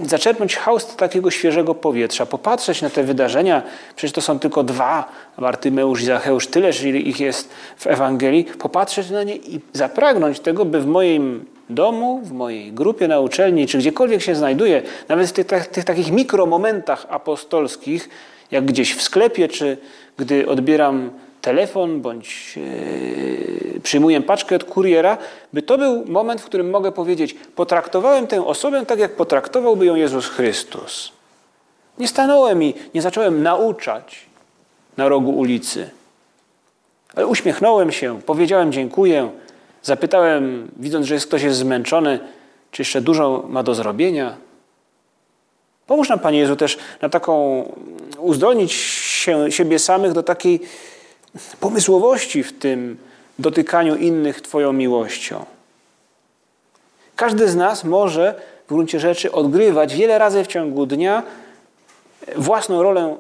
zaczerpnąć 0.03 0.57
haust 0.57 0.97
takiego 0.97 1.31
świeżego 1.31 1.75
powietrza, 1.75 2.27
popatrzeć 2.27 2.83
na 2.83 2.91
te 2.91 3.03
wydarzenia, 3.03 3.63
przecież 3.97 4.13
to 4.13 4.21
są 4.21 4.39
tylko 4.39 4.65
dwa, 4.65 5.13
Bartymeusz 5.39 6.03
i 6.03 6.05
Zacheusz, 6.05 6.47
tyleż 6.47 6.83
ile 6.83 6.99
ich 6.99 7.21
jest 7.21 7.49
w 7.77 7.87
Ewangelii, 7.87 8.45
popatrzeć 8.45 9.11
na 9.11 9.23
nie 9.23 9.37
i 9.37 9.61
zapragnąć 9.73 10.41
tego, 10.41 10.65
by 10.65 10.81
w 10.81 10.87
moim 10.87 11.45
domu, 11.71 12.21
w 12.25 12.33
mojej 12.33 12.73
grupie 12.73 13.09
na 13.09 13.21
uczelni, 13.21 13.67
czy 13.67 13.79
gdziekolwiek 13.79 14.23
się 14.23 14.35
znajduję, 14.35 14.83
nawet 15.09 15.29
w 15.29 15.33
tych, 15.33 15.47
tych 15.67 15.85
takich 15.85 16.13
mikromomentach 16.13 17.07
apostolskich, 17.09 18.09
jak 18.51 18.65
gdzieś 18.65 18.95
w 18.95 19.03
sklepie, 19.03 19.49
czy 19.49 19.77
gdy 20.17 20.49
odbieram 20.49 21.11
telefon, 21.41 22.01
bądź 22.01 22.57
yy, 22.57 23.81
przyjmuję 23.81 24.21
paczkę 24.21 24.57
od 24.57 24.65
kuriera, 24.65 25.19
by 25.53 25.63
to 25.63 25.79
był 25.79 26.05
moment, 26.07 26.41
w 26.41 26.45
którym 26.45 26.71
mogę 26.71 26.93
powiedzieć, 26.93 27.35
potraktowałem 27.57 28.27
tę 28.27 28.47
osobę 28.47 28.87
tak, 28.87 28.99
jak 28.99 29.17
potraktowałby 29.17 29.87
ją 29.87 29.95
Jezus 29.95 30.29
Chrystus. 30.29 31.13
Nie 31.99 32.09
stanąłem 32.09 32.63
i 32.63 32.75
nie 32.95 33.03
zacząłem 33.03 33.43
nauczać 33.43 34.27
na 34.97 35.09
rogu 35.09 35.31
ulicy, 35.31 35.91
ale 37.17 37.27
uśmiechnąłem 37.27 37.93
się, 37.93 38.21
powiedziałem 38.27 38.73
dziękuję, 38.73 39.31
Zapytałem, 39.83 40.69
widząc, 40.77 41.07
że 41.07 41.17
ktoś 41.17 41.43
jest 41.43 41.59
zmęczony, 41.59 42.21
czy 42.71 42.83
jeszcze 42.83 43.01
dużo 43.01 43.45
ma 43.49 43.63
do 43.63 43.75
zrobienia. 43.75 44.37
Pomóż 45.87 46.09
nam, 46.09 46.19
Panie 46.19 46.39
Jezu, 46.39 46.57
też 46.57 46.79
na 47.03 47.09
taką, 47.09 47.65
uzdolnić 48.19 48.73
się, 48.73 49.53
siebie 49.53 49.79
samych 49.79 50.13
do 50.13 50.23
takiej 50.23 50.61
pomysłowości 51.61 52.43
w 52.43 52.59
tym 52.59 52.99
dotykaniu 53.39 53.97
innych 53.97 54.41
Twoją 54.41 54.73
miłością. 54.73 55.45
Każdy 57.17 57.49
z 57.49 57.57
nas 57.57 57.85
może 57.85 58.35
w 58.67 58.69
gruncie 58.69 59.01
rzeczy 59.01 59.33
odgrywać 59.33 59.95
wiele 59.95 60.19
razy 60.19 60.45
w 60.45 60.47
ciągu 60.47 60.87
dnia 60.87 61.23
własną 62.37 62.83
rolę 62.83 63.17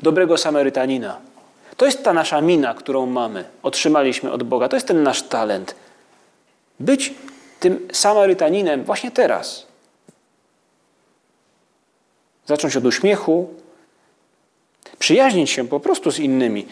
dobrego 0.00 0.38
Samarytanina. 0.38 1.33
To 1.76 1.86
jest 1.86 2.04
ta 2.04 2.12
nasza 2.12 2.40
mina, 2.40 2.74
którą 2.74 3.06
mamy, 3.06 3.44
otrzymaliśmy 3.62 4.32
od 4.32 4.42
Boga. 4.42 4.68
To 4.68 4.76
jest 4.76 4.88
ten 4.88 5.02
nasz 5.02 5.22
talent. 5.22 5.74
Być 6.80 7.14
tym 7.60 7.88
Samarytaninem 7.92 8.84
właśnie 8.84 9.10
teraz. 9.10 9.66
Zacząć 12.46 12.76
od 12.76 12.84
uśmiechu, 12.84 13.54
przyjaźnić 14.98 15.50
się 15.50 15.68
po 15.68 15.80
prostu 15.80 16.10
z 16.10 16.18
innymi. 16.18 16.66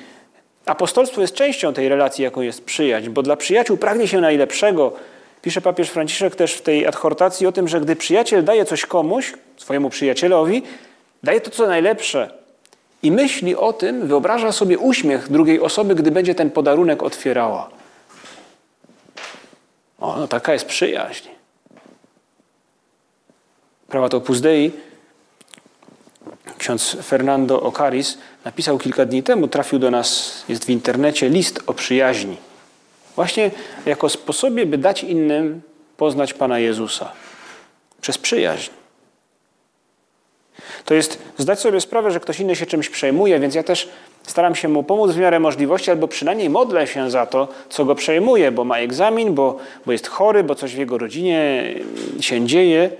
Apostolstwo 0.66 1.20
jest 1.20 1.34
częścią 1.34 1.72
tej 1.72 1.88
relacji, 1.88 2.24
jaką 2.24 2.40
jest 2.40 2.64
przyjaźń, 2.64 3.10
bo 3.10 3.22
dla 3.22 3.36
przyjaciół 3.36 3.76
pragnie 3.76 4.08
się 4.08 4.20
najlepszego. 4.20 4.92
Pisze 5.42 5.60
papież 5.60 5.90
Franciszek 5.90 6.36
też 6.36 6.54
w 6.54 6.62
tej 6.62 6.86
adhortacji 6.86 7.46
o 7.46 7.52
tym, 7.52 7.68
że 7.68 7.80
gdy 7.80 7.96
przyjaciel 7.96 8.44
daje 8.44 8.64
coś 8.64 8.86
komuś, 8.86 9.32
swojemu 9.56 9.90
przyjacielowi, 9.90 10.62
daje 11.22 11.40
to 11.40 11.50
co 11.50 11.66
najlepsze 11.66 12.41
i 13.02 13.10
myśli 13.10 13.56
o 13.56 13.72
tym, 13.72 14.06
wyobraża 14.06 14.52
sobie 14.52 14.78
uśmiech 14.78 15.30
drugiej 15.30 15.60
osoby, 15.60 15.94
gdy 15.94 16.10
będzie 16.10 16.34
ten 16.34 16.50
podarunek 16.50 17.02
otwierała. 17.02 17.70
O, 20.00 20.16
no 20.16 20.28
taka 20.28 20.52
jest 20.52 20.66
przyjaźń. 20.66 21.28
Prawa 23.88 24.08
to 24.08 24.20
Dei, 24.20 24.72
ksiądz 26.58 26.96
Fernando 27.02 27.62
Ocaris 27.62 28.18
napisał 28.44 28.78
kilka 28.78 29.04
dni 29.06 29.22
temu, 29.22 29.48
trafił 29.48 29.78
do 29.78 29.90
nas, 29.90 30.44
jest 30.48 30.64
w 30.64 30.70
internecie, 30.70 31.28
list 31.28 31.60
o 31.66 31.74
przyjaźni. 31.74 32.36
Właśnie 33.16 33.50
jako 33.86 34.08
sposobie, 34.08 34.66
by 34.66 34.78
dać 34.78 35.04
innym 35.04 35.62
poznać 35.96 36.34
Pana 36.34 36.58
Jezusa. 36.58 37.12
przez 38.00 38.18
przyjaźń. 38.18 38.70
To 40.85 40.94
jest 40.94 41.18
zdać 41.38 41.61
sobie 41.61 41.81
sprawę, 41.81 42.11
że 42.11 42.20
ktoś 42.20 42.40
inny 42.40 42.57
się 42.57 42.66
czymś 42.66 42.88
przejmuje, 42.88 43.40
więc 43.40 43.55
ja 43.55 43.62
też 43.62 43.88
staram 44.22 44.55
się 44.55 44.68
mu 44.68 44.83
pomóc 44.83 45.11
w 45.11 45.18
miarę 45.18 45.40
możliwości, 45.40 45.90
albo 45.90 46.09
przynajmniej 46.09 46.51
modlę 46.51 46.87
się 46.87 47.11
za 47.11 47.27
to, 47.27 47.48
co 47.68 47.85
go 47.85 47.94
przejmuje, 47.94 48.53
bo 48.53 48.64
ma 48.64 48.79
egzamin, 48.79 49.35
bo, 49.35 49.57
bo 49.87 49.92
jest 49.92 50.09
chory, 50.09 50.44
bo 50.44 50.55
coś 50.55 50.75
w 50.75 50.79
jego 50.79 50.98
rodzinie 50.98 51.64
się 52.20 52.46
dzieje. 52.46 52.90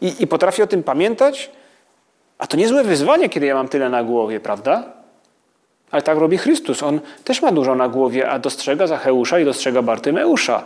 I, 0.00 0.14
I 0.18 0.26
potrafię 0.26 0.64
o 0.64 0.66
tym 0.66 0.82
pamiętać, 0.82 1.50
a 2.38 2.46
to 2.46 2.56
niezłe 2.56 2.84
wyzwanie, 2.84 3.28
kiedy 3.28 3.46
ja 3.46 3.54
mam 3.54 3.68
tyle 3.68 3.88
na 3.88 4.04
głowie, 4.04 4.40
prawda? 4.40 4.84
Ale 5.90 6.02
tak 6.02 6.18
robi 6.18 6.38
Chrystus. 6.38 6.82
On 6.82 7.00
też 7.24 7.42
ma 7.42 7.52
dużo 7.52 7.74
na 7.74 7.88
głowie, 7.88 8.30
a 8.30 8.38
dostrzega 8.38 8.86
Zacheusza 8.86 9.38
i 9.38 9.44
dostrzega 9.44 9.82
Bartymeusza. 9.82 10.64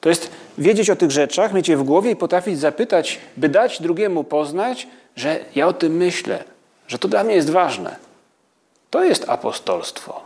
To 0.00 0.08
jest 0.08 0.30
wiedzieć 0.58 0.90
o 0.90 0.96
tych 0.96 1.10
rzeczach, 1.10 1.52
mieć 1.52 1.68
je 1.68 1.76
w 1.76 1.82
głowie 1.82 2.10
i 2.10 2.16
potrafić 2.16 2.58
zapytać, 2.58 3.18
by 3.36 3.48
dać 3.48 3.82
drugiemu 3.82 4.24
poznać, 4.24 4.86
że 5.16 5.44
ja 5.54 5.66
o 5.66 5.72
tym 5.72 5.96
myślę, 5.96 6.44
że 6.88 6.98
to 6.98 7.08
dla 7.08 7.24
mnie 7.24 7.34
jest 7.34 7.50
ważne. 7.50 7.96
To 8.90 9.04
jest 9.04 9.28
apostolstwo. 9.28 10.20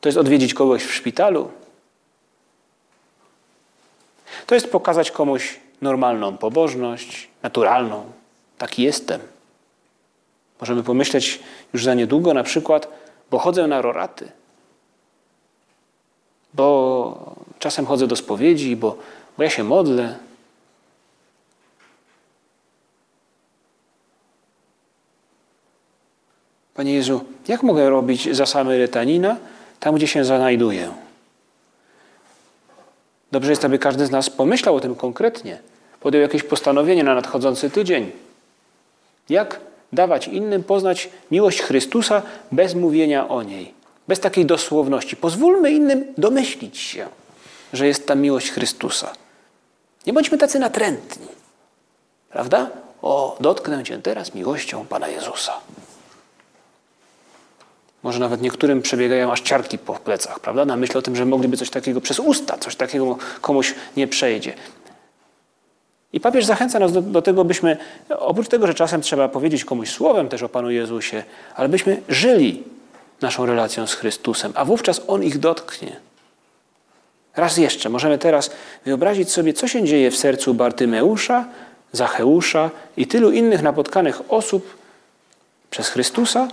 To 0.00 0.08
jest 0.08 0.18
odwiedzić 0.18 0.54
kogoś 0.54 0.84
w 0.84 0.94
szpitalu. 0.94 1.50
To 4.46 4.54
jest 4.54 4.70
pokazać 4.70 5.10
komuś 5.10 5.60
normalną 5.80 6.36
pobożność, 6.36 7.28
naturalną. 7.42 8.04
Taki 8.58 8.82
jestem. 8.82 9.20
Możemy 10.60 10.82
pomyśleć 10.82 11.40
już 11.72 11.84
za 11.84 11.94
niedługo 11.94 12.34
na 12.34 12.42
przykład, 12.42 12.88
bo 13.30 13.38
chodzę 13.38 13.66
na 13.66 13.82
roraty, 13.82 14.32
bo 16.54 17.34
czasem 17.58 17.86
chodzę 17.86 18.06
do 18.06 18.16
spowiedzi, 18.16 18.76
bo, 18.76 18.96
bo 19.36 19.42
ja 19.42 19.50
się 19.50 19.64
modlę. 19.64 20.18
Panie 26.74 26.94
Jezu, 26.94 27.24
jak 27.48 27.62
mogę 27.62 27.90
robić 27.90 28.36
za 28.36 28.46
Samarytanina 28.46 29.36
tam, 29.80 29.94
gdzie 29.94 30.06
się 30.06 30.24
znajduję? 30.24 30.90
Dobrze 33.32 33.50
jest, 33.50 33.64
aby 33.64 33.78
każdy 33.78 34.06
z 34.06 34.10
nas 34.10 34.30
pomyślał 34.30 34.76
o 34.76 34.80
tym 34.80 34.94
konkretnie, 34.94 35.58
podjął 36.00 36.22
jakieś 36.22 36.42
postanowienie 36.42 37.04
na 37.04 37.14
nadchodzący 37.14 37.70
tydzień. 37.70 38.10
Jak 39.28 39.60
dawać 39.92 40.28
innym 40.28 40.64
poznać 40.64 41.08
miłość 41.30 41.62
Chrystusa 41.62 42.22
bez 42.52 42.74
mówienia 42.74 43.28
o 43.28 43.42
niej, 43.42 43.74
bez 44.08 44.20
takiej 44.20 44.46
dosłowności. 44.46 45.16
Pozwólmy 45.16 45.70
innym 45.70 46.04
domyślić 46.18 46.78
się, 46.78 47.06
że 47.72 47.86
jest 47.86 48.06
ta 48.06 48.14
miłość 48.14 48.50
Chrystusa. 48.50 49.12
Nie 50.06 50.12
bądźmy 50.12 50.38
tacy 50.38 50.58
natrętni. 50.58 51.26
Prawda? 52.30 52.70
O, 53.02 53.36
dotknę 53.40 53.84
Cię 53.84 53.98
teraz 53.98 54.34
miłością 54.34 54.86
Pana 54.86 55.08
Jezusa. 55.08 55.52
Może 58.02 58.18
nawet 58.18 58.42
niektórym 58.42 58.82
przebiegają 58.82 59.32
aż 59.32 59.40
ciarki 59.40 59.78
po 59.78 59.94
plecach, 59.94 60.40
prawda? 60.40 60.64
Na 60.64 60.76
myśl 60.76 60.98
o 60.98 61.02
tym, 61.02 61.16
że 61.16 61.24
mogliby 61.24 61.56
coś 61.56 61.70
takiego 61.70 62.00
przez 62.00 62.18
usta, 62.18 62.58
coś 62.58 62.76
takiego 62.76 63.18
komuś 63.40 63.74
nie 63.96 64.08
przejdzie. 64.08 64.54
I 66.12 66.20
papież 66.20 66.44
zachęca 66.44 66.78
nas 66.78 66.92
do, 66.92 67.02
do, 67.02 67.22
tego, 67.22 67.44
byśmy, 67.44 67.76
oprócz 68.08 68.48
tego, 68.48 68.66
że 68.66 68.74
czasem 68.74 69.00
trzeba 69.00 69.28
powiedzieć 69.28 69.64
komuś 69.64 69.90
słowem 69.90 70.28
też 70.28 70.42
o 70.42 70.48
Panu 70.48 70.70
Jezusie, 70.70 71.24
ale 71.54 71.68
byśmy 71.68 72.02
żyli 72.08 72.62
naszą 73.22 73.46
relacją 73.46 73.86
z 73.86 73.94
Chrystusem, 73.94 74.52
a 74.54 74.64
wówczas 74.64 75.00
On 75.06 75.22
ich 75.22 75.38
dotknie. 75.38 75.96
Raz 77.36 77.56
jeszcze, 77.56 77.88
możemy 77.88 78.18
teraz 78.18 78.50
wyobrazić 78.84 79.32
sobie, 79.32 79.52
co 79.52 79.68
się 79.68 79.84
dzieje 79.84 80.10
w 80.10 80.16
sercu 80.16 80.54
Bartymeusza, 80.54 81.44
Zacheusza 81.92 82.70
i 82.96 83.06
tylu 83.06 83.30
innych 83.30 83.62
napotkanych 83.62 84.32
osób 84.32 84.76
przez 85.70 85.88
Chrystusa, 85.88 86.48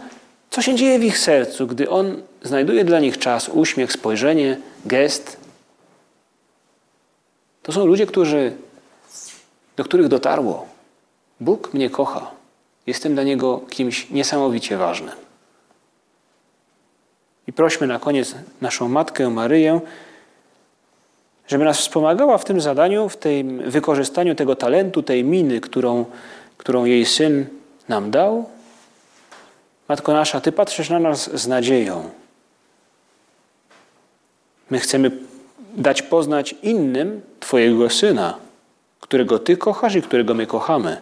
co 0.49 0.61
się 0.61 0.75
dzieje 0.75 0.99
w 0.99 1.03
ich 1.03 1.17
sercu, 1.17 1.67
gdy 1.67 1.89
On 1.89 2.21
znajduje 2.43 2.83
dla 2.83 2.99
nich 2.99 3.17
czas, 3.17 3.49
uśmiech, 3.49 3.91
spojrzenie, 3.91 4.57
gest. 4.85 5.37
To 7.63 7.71
są 7.71 7.85
ludzie, 7.85 8.05
którzy 8.05 8.53
do 9.77 9.83
których 9.83 10.07
dotarło: 10.07 10.67
Bóg 11.39 11.73
mnie 11.73 11.89
kocha. 11.89 12.31
Jestem 12.87 13.13
dla 13.13 13.23
Niego 13.23 13.61
kimś 13.69 14.09
niesamowicie 14.09 14.77
ważnym. 14.77 15.28
I 17.49 17.53
prośmy 17.53 17.87
na 17.87 17.99
koniec 17.99 18.35
naszą 18.61 18.89
Matkę 18.89 19.29
Maryję, 19.29 19.81
żeby 21.47 21.63
nas 21.63 21.79
wspomagała 21.79 22.37
w 22.37 22.45
tym 22.45 22.61
zadaniu, 22.61 23.09
w 23.09 23.17
tym 23.17 23.71
wykorzystaniu 23.71 24.35
tego 24.35 24.55
talentu, 24.55 25.03
tej 25.03 25.23
miny, 25.23 25.61
którą, 25.61 26.05
którą 26.57 26.85
jej 26.85 27.05
syn 27.05 27.45
nam 27.87 28.11
dał. 28.11 28.49
Matko 29.87 30.13
nasza, 30.13 30.41
Ty 30.41 30.51
patrzysz 30.51 30.89
na 30.89 30.99
nas 30.99 31.39
z 31.41 31.47
nadzieją. 31.47 32.09
My 34.69 34.79
chcemy 34.79 35.11
dać 35.75 36.01
poznać 36.01 36.55
innym 36.61 37.21
Twojego 37.39 37.89
syna 37.89 38.37
którego 39.09 39.39
Ty 39.39 39.57
kochasz 39.57 39.95
i 39.95 40.01
którego 40.01 40.33
my 40.33 40.47
kochamy. 40.47 41.01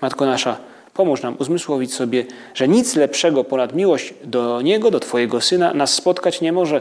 Matko 0.00 0.26
nasza, 0.26 0.56
pomóż 0.94 1.22
nam 1.22 1.36
uzmysłowić 1.38 1.94
sobie, 1.94 2.24
że 2.54 2.68
nic 2.68 2.96
lepszego 2.96 3.44
ponad 3.44 3.74
miłość 3.74 4.14
do 4.24 4.62
Niego, 4.62 4.90
do 4.90 5.00
Twojego 5.00 5.40
Syna 5.40 5.74
nas 5.74 5.94
spotkać 5.94 6.40
nie 6.40 6.52
może. 6.52 6.80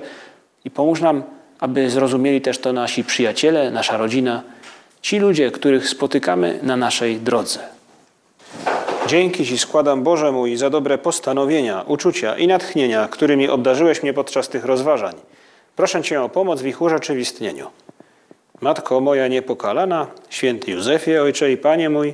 I 0.65 0.71
pomóż 0.71 1.01
nam, 1.01 1.23
aby 1.59 1.89
zrozumieli 1.89 2.41
też 2.41 2.57
to 2.57 2.73
nasi 2.73 3.03
przyjaciele, 3.03 3.71
nasza 3.71 3.97
rodzina, 3.97 4.43
ci 5.01 5.19
ludzie, 5.19 5.51
których 5.51 5.89
spotykamy 5.89 6.59
na 6.63 6.77
naszej 6.77 7.17
drodze. 7.17 7.59
Dzięki 9.07 9.45
Ci 9.45 9.57
składam 9.57 10.03
Boże 10.03 10.31
mój 10.31 10.57
za 10.57 10.69
dobre 10.69 10.97
postanowienia, 10.97 11.83
uczucia 11.87 12.37
i 12.37 12.47
natchnienia, 12.47 13.07
którymi 13.07 13.49
obdarzyłeś 13.49 14.03
mnie 14.03 14.13
podczas 14.13 14.49
tych 14.49 14.65
rozważań. 14.65 15.15
Proszę 15.75 16.03
Cię 16.03 16.21
o 16.21 16.29
pomoc 16.29 16.61
w 16.61 16.65
ich 16.65 16.81
urzeczywistnieniu. 16.81 17.67
Matko 18.61 19.01
moja 19.01 19.27
niepokalana, 19.27 20.07
święty 20.29 20.71
Józefie, 20.71 21.17
Ojcze 21.17 21.51
i 21.51 21.57
Panie 21.57 21.89
mój, 21.89 22.13